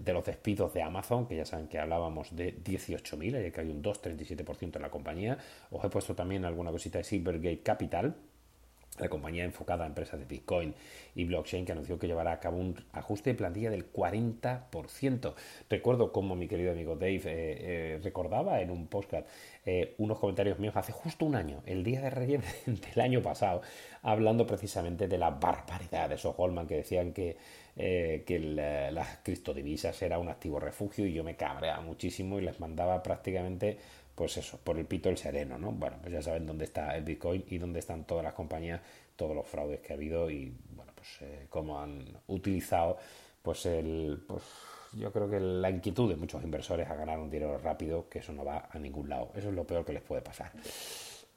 de 0.00 0.12
los 0.12 0.24
despidos 0.24 0.74
de 0.74 0.82
Amazon, 0.82 1.26
que 1.26 1.36
ya 1.36 1.44
saben 1.44 1.68
que 1.68 1.78
hablábamos 1.78 2.34
de 2.34 2.56
18.000, 2.62 3.36
ayer 3.36 3.52
cayó 3.52 3.70
un 3.70 3.82
2,37% 3.82 4.76
en 4.76 4.82
la 4.82 4.90
compañía. 4.90 5.38
Os 5.70 5.84
he 5.84 5.88
puesto 5.88 6.14
también 6.14 6.44
alguna 6.44 6.70
cosita 6.70 6.98
de 6.98 7.04
Silvergate 7.04 7.62
Capital, 7.62 8.16
la 8.98 9.08
compañía 9.08 9.44
enfocada 9.44 9.84
a 9.84 9.86
empresas 9.86 10.20
de 10.20 10.26
Bitcoin 10.26 10.74
y 11.14 11.24
blockchain 11.24 11.64
que 11.64 11.72
anunció 11.72 11.98
que 11.98 12.06
llevará 12.06 12.32
a 12.32 12.40
cabo 12.40 12.58
un 12.58 12.76
ajuste 12.92 13.30
de 13.30 13.36
plantilla 13.36 13.70
del 13.70 13.92
40%. 13.92 15.34
Recuerdo 15.68 16.12
como 16.12 16.36
mi 16.36 16.46
querido 16.46 16.72
amigo 16.72 16.94
Dave 16.94 17.16
eh, 17.16 17.22
eh, 17.26 18.00
recordaba 18.02 18.60
en 18.60 18.70
un 18.70 18.86
podcast 18.86 19.28
eh, 19.66 19.94
unos 19.98 20.18
comentarios 20.18 20.58
míos 20.58 20.76
hace 20.76 20.92
justo 20.92 21.24
un 21.24 21.34
año, 21.34 21.62
el 21.66 21.82
día 21.82 22.00
de 22.02 22.10
Reyes 22.10 22.44
del 22.66 23.00
año 23.00 23.22
pasado, 23.22 23.62
hablando 24.02 24.46
precisamente 24.46 25.08
de 25.08 25.18
la 25.18 25.30
barbaridad 25.30 26.08
de 26.08 26.14
esos 26.16 26.36
Goldman 26.36 26.66
que 26.66 26.76
decían 26.76 27.12
que, 27.12 27.36
que 27.76 28.90
las 28.92 29.18
criptodivisas 29.24 30.00
era 30.02 30.18
un 30.18 30.28
activo 30.28 30.60
refugio 30.60 31.06
y 31.06 31.12
yo 31.12 31.24
me 31.24 31.34
cabreaba 31.34 31.80
muchísimo 31.80 32.38
y 32.38 32.42
les 32.42 32.60
mandaba 32.60 33.02
prácticamente 33.02 33.78
pues 34.14 34.36
eso, 34.36 34.58
por 34.58 34.78
el 34.78 34.86
pito 34.86 35.08
el 35.08 35.16
sereno, 35.16 35.58
¿no? 35.58 35.72
Bueno, 35.72 35.96
pues 36.00 36.12
ya 36.12 36.22
saben 36.22 36.46
dónde 36.46 36.64
está 36.64 36.96
el 36.96 37.04
Bitcoin 37.04 37.44
y 37.48 37.58
dónde 37.58 37.80
están 37.80 38.04
todas 38.04 38.22
las 38.24 38.34
compañías, 38.34 38.80
todos 39.16 39.34
los 39.34 39.46
fraudes 39.46 39.80
que 39.80 39.92
ha 39.92 39.96
habido 39.96 40.30
y, 40.30 40.54
bueno, 40.70 40.92
pues 40.94 41.08
eh, 41.22 41.46
cómo 41.48 41.80
han 41.80 42.04
utilizado, 42.28 42.96
pues 43.42 43.66
el, 43.66 44.22
pues 44.26 44.42
yo 44.92 45.12
creo 45.12 45.28
que 45.28 45.40
la 45.40 45.70
inquietud 45.70 46.08
de 46.08 46.16
muchos 46.16 46.42
inversores 46.42 46.88
a 46.88 46.94
ganar 46.94 47.18
un 47.18 47.30
dinero 47.30 47.58
rápido, 47.58 48.08
que 48.08 48.20
eso 48.20 48.32
no 48.32 48.44
va 48.44 48.68
a 48.70 48.78
ningún 48.78 49.08
lado. 49.08 49.30
Eso 49.34 49.48
es 49.48 49.54
lo 49.54 49.64
peor 49.64 49.84
que 49.84 49.92
les 49.92 50.02
puede 50.02 50.22
pasar. 50.22 50.52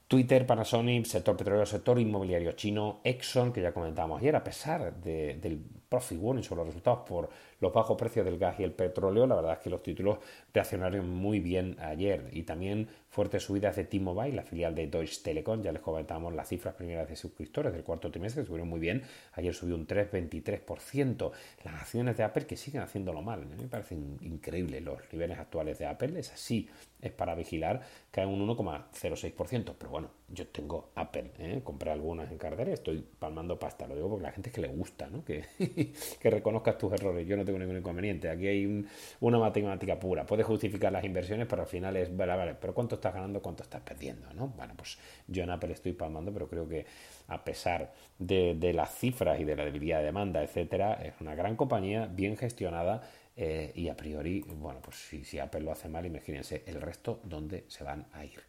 Twitter, 0.08 0.46
Panasonic, 0.46 1.06
sector 1.06 1.36
petrolero, 1.36 1.66
sector 1.66 2.00
inmobiliario 2.00 2.54
chino, 2.54 3.02
Exxon, 3.04 3.52
que 3.52 3.62
ya 3.62 3.74
comentábamos 3.74 4.22
ayer, 4.22 4.38
a 4.38 4.44
pesar 4.44 4.96
del 5.02 5.60
profit 5.90 6.18
warning 6.18 6.44
sobre 6.44 6.60
los 6.60 6.68
resultados 6.68 7.00
por 7.06 7.30
los 7.60 7.74
bajos 7.74 7.98
precios 7.98 8.24
del 8.24 8.38
gas 8.38 8.58
y 8.60 8.64
el 8.64 8.72
petróleo, 8.72 9.28
la 9.28 9.36
verdad 9.36 9.54
es 9.54 9.60
que 9.60 9.70
los 9.70 9.84
títulos 9.84 10.20
reaccionaron 10.54 11.10
muy 11.10 11.42
bien 11.42 11.76
ayer. 11.82 12.30
Y 12.32 12.44
también 12.44 12.88
fuertes 13.10 13.44
subidas 13.44 13.76
de 13.76 13.84
T-Mobile, 13.84 14.34
la 14.34 14.44
filial 14.44 14.76
de 14.76 14.88
Deutsche 14.88 15.22
Telekom, 15.24 15.62
ya 15.62 15.74
les 15.74 15.82
comentamos 15.82 16.34
las 16.34 16.48
cifras 16.48 16.76
primeras 16.76 17.10
de 17.10 17.18
suscriptores 17.18 17.74
del 17.74 17.84
cuarto 17.84 18.10
trimestre, 18.10 18.46
subieron 18.46 18.70
muy 18.70 18.80
bien, 18.80 19.04
ayer 19.34 19.54
subió 19.54 19.76
un 19.76 19.88
3,23%, 19.88 21.32
las 21.66 21.74
acciones 21.82 22.16
de 22.16 22.24
Apple 22.24 22.46
que 22.46 22.56
siguen 22.56 22.82
haciéndolo 22.82 23.22
mal, 23.22 23.42
a 23.42 23.46
mí 23.46 23.56
me 23.60 23.68
parecen 23.68 24.18
increíbles 24.22 24.82
los 24.84 25.00
niveles 25.12 25.38
actuales 25.38 25.80
de 25.80 25.86
Apple, 25.86 26.18
es 26.18 26.32
así, 26.32 26.70
es 27.02 27.12
para 27.12 27.36
vigilar, 27.36 27.82
caen 28.12 28.30
un 28.30 28.48
1,06%, 28.48 29.76
pero 29.78 29.92
bueno, 29.92 30.10
yo 30.30 30.48
tengo 30.48 30.90
Apple, 30.96 31.32
¿eh? 31.38 31.62
compré 31.64 31.92
algunas 31.92 32.32
en 32.32 32.38
cartera, 32.38 32.72
estoy 32.72 33.06
palmando 33.20 33.60
pasta, 33.60 33.88
lo 33.88 33.96
digo 33.96 34.10
porque 34.10 34.24
la 34.24 34.32
gente 34.32 34.50
es 34.50 34.56
que 34.56 34.62
le 34.62 34.68
gusta, 34.70 35.08
¿no? 35.08 35.24
que, 35.24 35.46
que 36.20 36.30
reconozcas 36.30 36.78
tus 36.78 36.92
errores, 36.94 37.28
yo 37.28 37.38
no 37.38 37.46
tengo 37.46 37.60
ningún 37.60 37.78
inconveniente, 37.78 38.30
aquí 38.30 38.48
hay 38.48 38.86
una 39.20 39.38
matemática 39.38 40.00
pura, 40.00 40.26
puedes 40.26 40.46
justificar 40.46 40.92
las 40.92 41.04
inversiones, 41.04 41.48
pero 41.48 41.62
al 41.62 41.68
final 41.68 41.96
es, 41.98 42.16
vale, 42.16 42.36
vale, 42.36 42.56
pero 42.56 42.74
¿cuánto 42.74 42.96
estás 42.96 43.14
ganando, 43.14 43.42
cuánto 43.42 43.64
estás 43.64 43.82
perdiendo? 43.82 44.34
¿no? 44.34 44.48
Bueno, 44.48 44.74
pues 44.76 44.98
yo 45.28 45.44
en 45.44 45.52
Apple 45.52 45.74
estoy 45.74 45.94
palmando, 45.94 46.34
pero 46.34 46.48
creo 46.48 46.68
que 46.68 46.86
a 47.28 47.44
pesar 47.44 47.94
de, 48.18 48.56
de 48.56 48.74
las 48.74 48.96
cifras 48.96 49.40
y 49.40 49.44
de 49.44 49.56
la 49.56 49.66
debilidad 49.66 50.00
de 50.00 50.06
demanda, 50.06 50.42
etcétera, 50.44 50.94
es 50.94 51.14
una 51.22 51.36
gran 51.36 51.56
compañía, 51.56 52.08
bien 52.08 52.38
gestionada, 52.38 53.04
eh, 53.38 53.72
y 53.76 53.88
a 53.88 53.96
priori, 53.96 54.42
bueno, 54.42 54.82
pues 54.82 54.98
si, 54.98 55.24
si, 55.24 55.38
Apple 55.38 55.62
lo 55.62 55.72
hace 55.72 55.88
mal, 55.88 56.06
imagínense 56.06 56.64
el 56.66 56.82
resto 56.82 57.22
dónde 57.24 57.66
se 57.68 57.84
van 57.84 58.08
a 58.14 58.26
ir. 58.26 58.42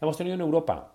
Hemos 0.00 0.18
tenido 0.18 0.34
en 0.34 0.42
Europa 0.42 0.94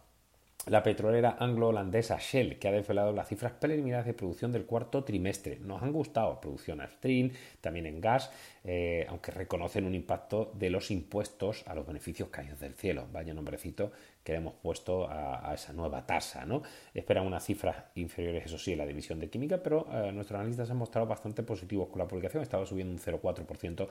la 0.67 0.83
petrolera 0.83 1.37
anglo-holandesa 1.39 2.17
Shell, 2.19 2.59
que 2.59 2.67
ha 2.67 2.71
desvelado 2.71 3.11
las 3.11 3.27
cifras 3.27 3.53
preliminares 3.53 4.05
de 4.05 4.13
producción 4.13 4.51
del 4.51 4.65
cuarto 4.65 5.03
trimestre. 5.03 5.57
Nos 5.59 5.81
han 5.81 5.91
gustado 5.91 6.39
producción 6.39 6.81
stream, 6.87 7.31
también 7.61 7.85
en 7.85 7.99
gas, 7.99 8.29
eh, 8.63 9.05
aunque 9.09 9.31
reconocen 9.31 9.85
un 9.85 9.95
impacto 9.95 10.51
de 10.53 10.69
los 10.69 10.91
impuestos 10.91 11.63
a 11.65 11.73
los 11.73 11.87
beneficios 11.87 12.29
caídos 12.29 12.59
del 12.59 12.75
cielo. 12.75 13.07
Vaya 13.11 13.33
nombrecito 13.33 13.91
que 14.29 14.33
le 14.33 14.37
hemos 14.37 14.53
puesto 14.61 15.09
a, 15.09 15.51
esa 15.55 15.73
nueva 15.73 16.05
tasa. 16.05 16.45
¿no? 16.45 16.61
Esperan 16.93 17.25
unas 17.25 17.43
cifras 17.43 17.75
inferiores, 17.95 18.45
eso 18.45 18.59
sí, 18.59 18.73
en 18.73 18.77
la 18.77 18.85
división 18.85 19.19
de 19.19 19.27
química, 19.27 19.57
pero 19.63 19.87
eh, 19.91 20.11
nuestros 20.11 20.39
analistas 20.39 20.69
han 20.69 20.77
mostrado 20.77 21.07
bastante 21.07 21.41
positivos 21.41 21.89
con 21.89 21.97
la 21.97 22.07
publicación. 22.07 22.43
Estaba 22.43 22.63
subiendo 22.67 22.93
un 22.93 22.99
0,4% 22.99 23.87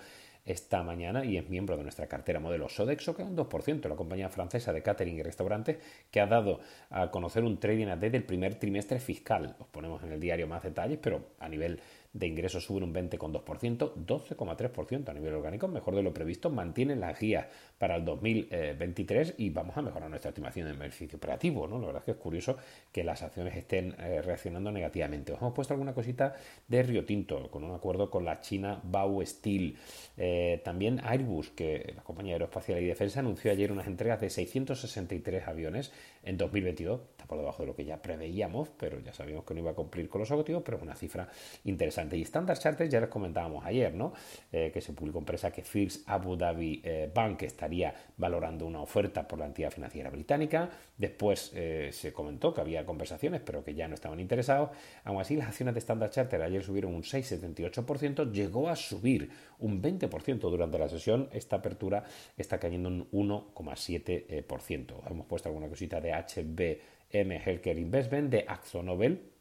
esta 0.47 0.85
mañana 0.85 1.25
y 1.25 1.39
es 1.39 1.49
miembro 1.49 1.77
de 1.77 1.83
nuestra 1.83 2.07
cartera 2.07 2.39
modelo 2.39 2.69
Sodexo, 2.69 3.17
que 3.17 3.23
es 3.23 3.29
un 3.29 3.37
2%, 3.37 3.89
la 3.89 3.97
compañía 3.97 4.29
francesa 4.29 4.73
de 4.73 4.81
catering 4.81 5.19
y 5.19 5.23
restaurantes, 5.25 5.79
que 6.13 6.21
ha 6.21 6.27
dado 6.27 6.61
a 6.91 7.11
conocer 7.11 7.43
un 7.43 7.59
trading 7.59 7.89
AD 7.89 7.99
del 7.99 8.23
primer 8.23 8.55
trimestre 8.55 9.01
fiscal. 9.01 9.57
Os 9.59 9.67
ponemos 9.67 10.05
en 10.05 10.13
el 10.13 10.21
diario 10.21 10.47
más 10.47 10.63
detalles, 10.63 11.01
pero 11.03 11.31
a 11.41 11.49
nivel 11.49 11.81
de 12.13 12.27
ingresos 12.27 12.65
suben 12.65 12.85
un 12.85 12.95
20,2%, 12.95 13.95
12,3% 13.95 15.09
a 15.09 15.15
nivel 15.15 15.35
orgánico, 15.35 15.69
mejor 15.69 15.95
de 15.95 16.03
lo 16.03 16.13
previsto, 16.15 16.51
mantienen 16.51 17.01
las 17.01 17.19
guías 17.19 17.47
para 17.79 17.97
el 17.97 18.05
2023 18.05 19.35
y 19.39 19.51
vamos 19.51 19.77
a 19.77 19.83
mejorar 19.83 20.09
nuestra 20.09 20.31
estimación 20.31 20.67
de 20.67 20.73
beneficio 20.73 21.17
operativo. 21.19 21.67
¿no? 21.67 21.79
La 21.79 21.87
verdad 21.87 22.03
es 22.03 22.05
que 22.07 22.11
es 22.13 22.17
curioso 22.17 22.57
que 22.91 23.05
las 23.05 23.23
acciones 23.23 23.55
estén 23.57 23.95
eh, 23.99 24.23
reaccionando 24.23 24.73
negativamente. 24.73 25.33
Os 25.33 25.41
hemos 25.41 25.53
puesto 25.55 25.75
alguna 25.75 25.93
cosita 25.93 26.35
de 26.67 26.83
Río 26.83 27.05
Tinto, 27.05 27.51
con 27.51 27.63
un 27.63 27.75
acuerdo 27.75 28.11
con 28.11 28.25
la 28.25 28.41
China 28.41 28.81
Bau 28.83 29.25
Steel. 29.25 29.77
Eh, 30.17 30.61
también 30.65 31.01
Airbus, 31.05 31.51
que 31.51 31.93
la 31.95 32.03
compañía 32.03 32.35
aeroespacial 32.35 32.83
y 32.83 32.87
defensa 32.87 33.21
anunció 33.21 33.51
ayer 33.51 33.71
unas 33.71 33.87
entregas 33.87 34.21
de 34.21 34.31
663 34.31 35.47
aviones 35.47 35.93
en 36.25 36.37
2022. 36.37 37.01
Está 37.11 37.27
por 37.27 37.39
debajo 37.39 37.63
de 37.63 37.67
lo 37.69 37.77
que 37.77 37.85
ya 37.85 38.01
preveíamos, 38.01 38.71
pero 38.79 38.99
ya 39.01 39.13
sabíamos 39.13 39.45
que 39.45 39.55
no 39.55 39.61
iba 39.61 39.73
a 39.73 39.75
cumplir 39.75 40.09
con 40.09 40.21
los 40.21 40.31
objetivos, 40.31 40.63
pero 40.65 40.79
es 40.79 40.83
una 40.83 40.95
cifra 40.95 41.29
interesante. 41.65 41.98
Y 42.13 42.23
Standard 42.23 42.59
Chartered 42.59 42.91
ya 42.91 43.01
les 43.01 43.09
comentábamos 43.09 43.65
ayer, 43.65 43.95
¿no? 43.95 44.13
Eh, 44.53 44.71
que 44.73 44.81
se 44.81 44.93
publicó 44.93 45.19
empresa 45.19 45.51
que 45.51 45.63
First 45.63 46.09
Abu 46.09 46.37
Dhabi 46.37 46.83
Bank 47.15 47.43
está 47.43 47.69
valorando 48.17 48.67
una 48.67 48.81
oferta 48.81 49.27
por 49.27 49.39
la 49.39 49.47
entidad 49.47 49.71
financiera 49.71 50.11
británica. 50.11 50.71
Después 50.97 51.53
eh, 51.55 51.91
se 51.93 52.13
comentó 52.13 52.53
que 52.53 52.61
había 52.61 52.85
conversaciones, 52.85 53.41
pero 53.45 53.65
que 53.65 53.75
ya 53.75 53.89
no 53.89 53.95
estaban 53.95 54.21
interesados. 54.21 54.71
Aún 55.05 55.21
así, 55.21 55.37
las 55.37 55.49
acciones 55.49 55.75
de 55.75 55.81
Standard 55.81 56.11
Charter 56.11 56.43
ayer 56.43 56.63
subieron 56.63 56.95
un 56.95 57.03
6,78%, 57.03 58.33
llegó 58.33 58.69
a 58.69 58.77
subir 58.77 59.31
un 59.59 59.83
20% 59.83 60.39
durante 60.39 60.79
la 60.79 60.89
sesión. 60.89 61.29
Esta 61.33 61.57
apertura 61.57 62.05
está 62.37 62.59
cayendo 62.59 62.89
un 62.89 63.11
1,7%. 63.11 65.11
Hemos 65.11 65.27
puesto 65.27 65.49
alguna 65.49 65.69
cosita 65.69 66.01
de 66.01 66.13
HBM 66.13 67.33
Healthcare 67.45 67.79
Investment, 67.79 68.31
de 68.31 68.47
Nobel 68.83 69.38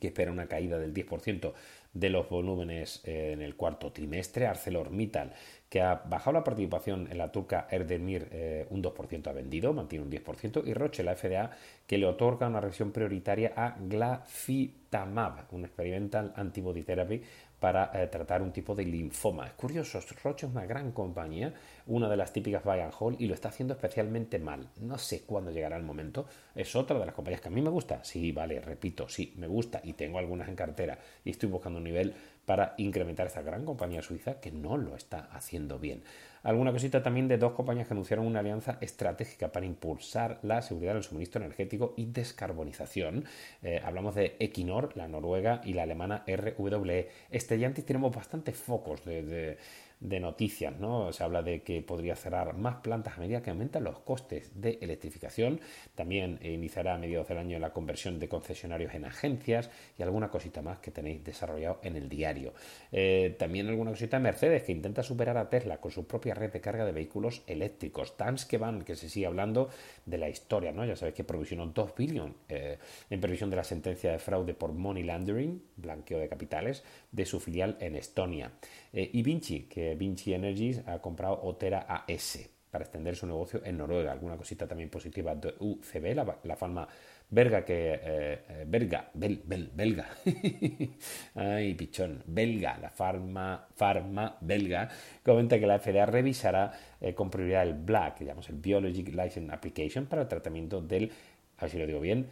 que 0.00 0.08
espera 0.08 0.32
una 0.32 0.46
caída 0.46 0.78
del 0.78 0.94
10% 0.94 1.52
de 1.92 2.10
los 2.10 2.28
volúmenes 2.28 3.00
en 3.04 3.40
el 3.40 3.54
cuarto 3.54 3.92
trimestre. 3.92 4.46
ArcelorMittal 4.46 5.32
que 5.74 5.80
ha 5.80 5.96
bajado 6.08 6.34
la 6.34 6.44
participación 6.44 7.08
en 7.10 7.18
la 7.18 7.32
turca 7.32 7.66
Erdemir 7.68 8.28
eh, 8.30 8.64
un 8.70 8.80
2% 8.80 9.26
ha 9.26 9.32
vendido, 9.32 9.72
mantiene 9.72 10.04
un 10.04 10.10
10%, 10.12 10.62
y 10.64 10.72
Roche, 10.72 11.02
la 11.02 11.16
FDA, 11.16 11.50
que 11.88 11.98
le 11.98 12.06
otorga 12.06 12.46
una 12.46 12.60
revisión 12.60 12.92
prioritaria 12.92 13.52
a 13.56 13.76
Glafitamab, 13.80 15.52
un 15.52 15.64
experimental 15.64 16.32
antibody 16.36 16.82
therapy 16.84 17.22
para 17.64 17.90
eh, 17.94 18.08
tratar 18.08 18.42
un 18.42 18.52
tipo 18.52 18.74
de 18.74 18.84
linfoma. 18.84 19.46
Es 19.46 19.54
curioso, 19.54 19.98
Roche 20.22 20.44
es 20.44 20.52
una 20.52 20.66
gran 20.66 20.92
compañía, 20.92 21.54
una 21.86 22.10
de 22.10 22.16
las 22.18 22.30
típicas 22.30 22.62
buy 22.62 22.80
and 22.80 22.92
hold, 22.98 23.18
y 23.18 23.26
lo 23.26 23.32
está 23.32 23.48
haciendo 23.48 23.72
especialmente 23.72 24.38
mal. 24.38 24.68
No 24.82 24.98
sé 24.98 25.22
cuándo 25.22 25.50
llegará 25.50 25.78
el 25.78 25.82
momento. 25.82 26.26
Es 26.54 26.76
otra 26.76 26.98
de 26.98 27.06
las 27.06 27.14
compañías 27.14 27.40
que 27.40 27.48
a 27.48 27.50
mí 27.50 27.62
me 27.62 27.70
gusta. 27.70 28.04
Sí, 28.04 28.32
vale, 28.32 28.60
repito, 28.60 29.08
sí, 29.08 29.32
me 29.38 29.46
gusta 29.46 29.80
y 29.82 29.94
tengo 29.94 30.18
algunas 30.18 30.46
en 30.50 30.56
cartera 30.56 30.98
y 31.24 31.30
estoy 31.30 31.48
buscando 31.48 31.78
un 31.78 31.84
nivel 31.84 32.12
para 32.46 32.74
incrementar 32.78 33.26
esta 33.26 33.42
gran 33.42 33.64
compañía 33.64 34.02
suiza 34.02 34.40
que 34.40 34.50
no 34.50 34.76
lo 34.76 34.96
está 34.96 35.28
haciendo 35.32 35.78
bien. 35.78 36.02
Alguna 36.42 36.72
cosita 36.72 37.02
también 37.02 37.26
de 37.26 37.38
dos 37.38 37.52
compañías 37.52 37.88
que 37.88 37.94
anunciaron 37.94 38.26
una 38.26 38.40
alianza 38.40 38.76
estratégica 38.82 39.50
para 39.50 39.64
impulsar 39.64 40.40
la 40.42 40.60
seguridad 40.60 40.92
del 40.92 41.02
suministro 41.02 41.40
energético 41.42 41.94
y 41.96 42.04
descarbonización. 42.04 43.24
Eh, 43.62 43.80
hablamos 43.82 44.14
de 44.14 44.36
Equinor, 44.38 44.94
la 44.94 45.08
noruega, 45.08 45.62
y 45.64 45.72
la 45.72 45.84
alemana 45.84 46.22
RWE. 46.26 47.08
Estellantis 47.30 47.86
tenemos 47.86 48.14
bastantes 48.14 48.56
focos 48.56 49.04
de 49.04 49.56
noticias, 50.00 50.78
¿no? 50.78 51.12
Se 51.12 51.24
habla 51.24 51.42
de 51.42 51.62
que 51.62 51.82
podría 51.82 52.16
cerrar 52.16 52.56
más 52.56 52.76
plantas 52.76 53.16
a 53.16 53.20
medida 53.20 53.42
que 53.42 53.50
aumentan 53.50 53.84
los 53.84 53.98
costes 54.00 54.50
de 54.54 54.78
electrificación. 54.80 55.60
También 55.94 56.38
iniciará 56.42 56.94
a 56.94 56.98
mediados 56.98 57.28
del 57.28 57.38
año 57.38 57.58
la 57.58 57.72
conversión 57.72 58.18
de 58.18 58.28
concesionarios 58.28 58.94
en 58.94 59.04
agencias 59.04 59.70
y 59.98 60.02
alguna 60.02 60.28
cosita 60.28 60.62
más 60.62 60.78
que 60.78 60.90
tenéis 60.90 61.24
desarrollado 61.24 61.80
en 61.82 61.96
el 61.96 62.08
diario. 62.08 62.52
Eh, 62.92 63.34
también 63.38 63.68
alguna 63.68 63.90
cosita 63.90 64.18
de 64.18 64.22
Mercedes 64.22 64.62
que 64.62 64.72
intenta 64.72 65.02
superar 65.02 65.36
a 65.36 65.48
Tesla 65.48 65.78
con 65.78 65.90
su 65.90 66.06
propia 66.06 66.34
red 66.34 66.52
de 66.52 66.60
carga 66.60 66.84
de 66.84 66.92
vehículos 66.92 67.42
eléctricos. 67.46 68.14
que 68.48 68.58
Van, 68.58 68.82
que 68.82 68.96
se 68.96 69.08
sigue 69.08 69.26
hablando 69.26 69.68
de 70.06 70.18
la 70.18 70.28
historia, 70.28 70.72
¿no? 70.72 70.84
Ya 70.84 70.96
sabéis 70.96 71.16
que 71.16 71.24
provisionó 71.24 71.66
2 71.66 71.94
billones 71.96 72.34
eh, 72.48 72.78
en 73.10 73.20
previsión 73.20 73.50
de 73.50 73.56
la 73.56 73.64
sentencia 73.64 74.12
de 74.12 74.18
fraude 74.18 74.54
por 74.54 74.72
money 74.72 75.02
laundering, 75.02 75.62
blanqueo 75.76 76.18
de 76.18 76.28
capitales, 76.28 76.84
de 77.10 77.26
su 77.26 77.40
filial 77.40 77.76
en 77.80 77.96
Estonia. 77.96 78.52
Eh, 78.92 79.10
y 79.12 79.22
Vinci, 79.22 79.62
que 79.62 79.83
Vinci 79.94 80.32
Energies 80.32 80.82
ha 80.86 81.00
comprado 81.00 81.40
Otera 81.42 81.80
AS 81.80 82.50
para 82.70 82.84
extender 82.84 83.14
su 83.14 83.26
negocio 83.26 83.60
en 83.64 83.76
Noruega. 83.76 84.10
Alguna 84.10 84.36
cosita 84.36 84.66
también 84.66 84.90
positiva 84.90 85.34
de 85.34 85.54
UCB, 85.60 86.14
la, 86.14 86.38
la 86.42 86.56
farma 86.56 86.88
belga 87.30 87.64
que... 87.64 87.94
Eh, 87.94 88.44
eh, 88.48 88.64
belga, 88.66 89.10
bel, 89.14 89.40
bel, 89.44 89.70
belga. 89.72 90.08
Ay, 91.34 91.74
pichón. 91.74 92.22
Belga, 92.26 92.76
la 92.78 92.90
farma, 92.90 93.68
farma 93.76 94.36
belga, 94.40 94.88
comenta 95.22 95.60
que 95.60 95.66
la 95.66 95.78
FDA 95.78 96.06
revisará 96.06 96.72
con 97.14 97.30
prioridad 97.30 97.62
el 97.62 97.74
BLAC, 97.74 98.18
que 98.18 98.24
el 98.24 98.54
Biologic 98.54 99.08
License 99.08 99.52
Application, 99.52 100.06
para 100.06 100.22
el 100.22 100.28
tratamiento 100.28 100.80
del, 100.80 101.12
a 101.58 101.62
ver 101.62 101.70
si 101.70 101.78
lo 101.78 101.86
digo 101.86 102.00
bien, 102.00 102.28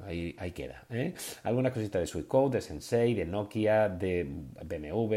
Ahí, 0.06 0.52
queda. 0.52 0.86
¿eh? 0.90 1.14
Algunas 1.44 1.74
cositas 1.74 2.02
de 2.02 2.08
Suicode, 2.08 2.58
de 2.58 2.62
Sensei, 2.62 3.14
de 3.14 3.26
Nokia, 3.26 3.90
de 3.90 4.24
BMW, 4.24 5.14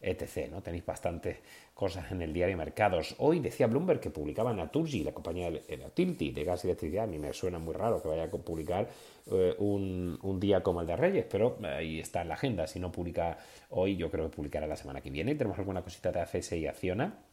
etc. 0.00 0.50
¿no? 0.50 0.62
Tenéis 0.62 0.84
bastantes 0.84 1.38
cosas 1.74 2.12
en 2.12 2.20
el 2.22 2.32
diario 2.32 2.56
Mercados. 2.56 3.14
Hoy 3.18 3.40
decía 3.40 3.66
Bloomberg 3.66 4.00
que 4.00 4.10
publicaba 4.10 4.52
Naturgy, 4.52 5.02
la 5.02 5.12
compañía 5.12 5.50
de 5.50 5.60
de 5.60 6.44
gas 6.44 6.64
y 6.64 6.68
electricidad. 6.68 7.04
A 7.04 7.06
mí 7.06 7.18
me 7.18 7.32
suena 7.32 7.58
muy 7.58 7.74
raro 7.74 8.02
que 8.02 8.08
vaya 8.08 8.24
a 8.24 8.30
publicar 8.30 8.88
eh, 9.30 9.54
un, 9.58 10.18
un, 10.22 10.40
día 10.40 10.62
como 10.62 10.82
el 10.82 10.86
de 10.86 10.96
Reyes, 10.96 11.26
pero 11.30 11.58
ahí 11.62 12.00
está 12.00 12.22
en 12.22 12.28
la 12.28 12.34
agenda. 12.34 12.66
Si 12.66 12.78
no 12.80 12.92
publica 12.92 13.38
hoy, 13.70 13.96
yo 13.96 14.10
creo 14.10 14.28
que 14.28 14.36
publicará 14.36 14.66
la 14.66 14.76
semana 14.76 15.00
que 15.00 15.10
viene. 15.10 15.34
Tenemos 15.34 15.58
alguna 15.58 15.82
cosita 15.82 16.12
de 16.12 16.20
ACS 16.20 16.52
y 16.52 16.66
Acciona 16.66 17.29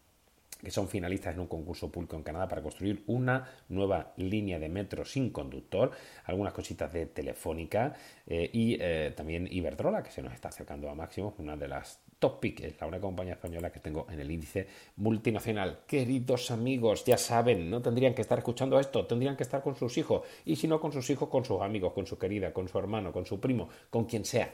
que 0.63 0.71
son 0.71 0.87
finalistas 0.87 1.33
en 1.33 1.41
un 1.41 1.47
concurso 1.47 1.91
público 1.91 2.15
en 2.15 2.23
Canadá 2.23 2.47
para 2.47 2.61
construir 2.61 3.03
una 3.07 3.49
nueva 3.69 4.13
línea 4.17 4.59
de 4.59 4.69
metro 4.69 5.05
sin 5.05 5.29
conductor, 5.29 5.91
algunas 6.25 6.53
cositas 6.53 6.91
de 6.91 7.05
Telefónica 7.07 7.93
eh, 8.25 8.49
y 8.51 8.77
eh, 8.79 9.13
también 9.15 9.47
Iberdrola, 9.49 10.03
que 10.03 10.11
se 10.11 10.21
nos 10.21 10.33
está 10.33 10.49
acercando 10.49 10.89
a 10.89 10.95
máximo, 10.95 11.35
una 11.37 11.55
de 11.55 11.67
las 11.67 11.99
top 12.19 12.39
pick, 12.39 12.61
es 12.61 12.79
la 12.81 12.87
única 12.87 13.01
compañía 13.01 13.33
española 13.33 13.71
que 13.71 13.79
tengo 13.79 14.07
en 14.09 14.19
el 14.19 14.31
índice 14.31 14.67
multinacional. 14.95 15.81
Queridos 15.85 16.49
amigos, 16.51 17.05
ya 17.05 17.17
saben, 17.17 17.69
no 17.69 17.81
tendrían 17.81 18.13
que 18.13 18.21
estar 18.21 18.37
escuchando 18.37 18.79
esto, 18.79 19.05
tendrían 19.05 19.37
que 19.37 19.43
estar 19.43 19.61
con 19.61 19.75
sus 19.75 19.97
hijos, 19.97 20.23
y 20.45 20.55
si 20.55 20.67
no 20.67 20.79
con 20.79 20.91
sus 20.91 21.09
hijos, 21.09 21.29
con 21.29 21.45
sus 21.45 21.61
amigos, 21.61 21.93
con 21.93 22.07
su 22.07 22.17
querida, 22.17 22.53
con 22.53 22.67
su 22.67 22.77
hermano, 22.79 23.11
con 23.11 23.25
su 23.25 23.39
primo, 23.39 23.69
con 23.89 24.05
quien 24.05 24.25
sea, 24.25 24.51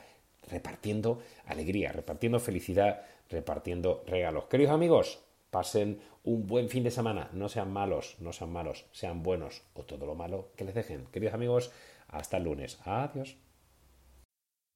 repartiendo 0.50 1.22
alegría, 1.46 1.92
repartiendo 1.92 2.40
felicidad, 2.40 3.02
repartiendo 3.30 4.04
regalos. 4.08 4.46
Queridos 4.46 4.74
amigos, 4.74 5.24
Pasen 5.54 6.00
un 6.24 6.48
buen 6.48 6.68
fin 6.68 6.84
de 6.84 6.90
semana. 6.90 7.30
No 7.32 7.48
sean 7.48 7.72
malos, 7.72 8.16
no 8.20 8.32
sean 8.34 8.52
malos, 8.52 8.86
sean 8.92 9.22
buenos 9.22 9.62
o 9.76 9.84
todo 9.84 10.06
lo 10.06 10.16
malo 10.16 10.52
que 10.58 10.66
les 10.66 10.74
dejen. 10.74 11.06
Queridos 11.12 11.36
amigos, 11.36 11.72
hasta 12.10 12.38
el 12.38 12.44
lunes. 12.44 12.80
Adiós. 12.84 13.38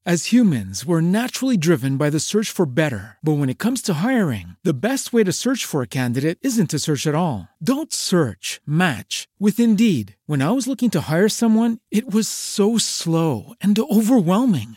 As 0.05 0.31
humans, 0.31 0.85
we're 0.85 1.01
naturally 1.01 1.57
driven 1.57 1.97
by 1.97 2.09
the 2.09 2.21
search 2.21 2.49
for 2.49 2.65
better. 2.65 3.17
But 3.21 3.39
when 3.39 3.49
it 3.49 3.57
comes 3.57 3.81
to 3.81 3.95
hiring, 3.95 4.55
the 4.63 4.87
best 4.87 5.11
way 5.11 5.25
to 5.25 5.33
search 5.33 5.65
for 5.65 5.81
a 5.81 5.95
candidate 5.99 6.37
isn't 6.41 6.69
to 6.69 6.79
search 6.79 7.05
at 7.05 7.15
all. 7.15 7.49
Don't 7.61 7.91
search, 7.91 8.61
match 8.65 9.27
with 9.37 9.59
Indeed. 9.59 10.15
When 10.25 10.41
I 10.41 10.51
was 10.51 10.65
looking 10.65 10.89
to 10.91 11.11
hire 11.11 11.27
someone, 11.27 11.79
it 11.91 12.09
was 12.09 12.29
so 12.29 12.77
slow 12.77 13.53
and 13.59 13.77
overwhelming. 13.77 14.76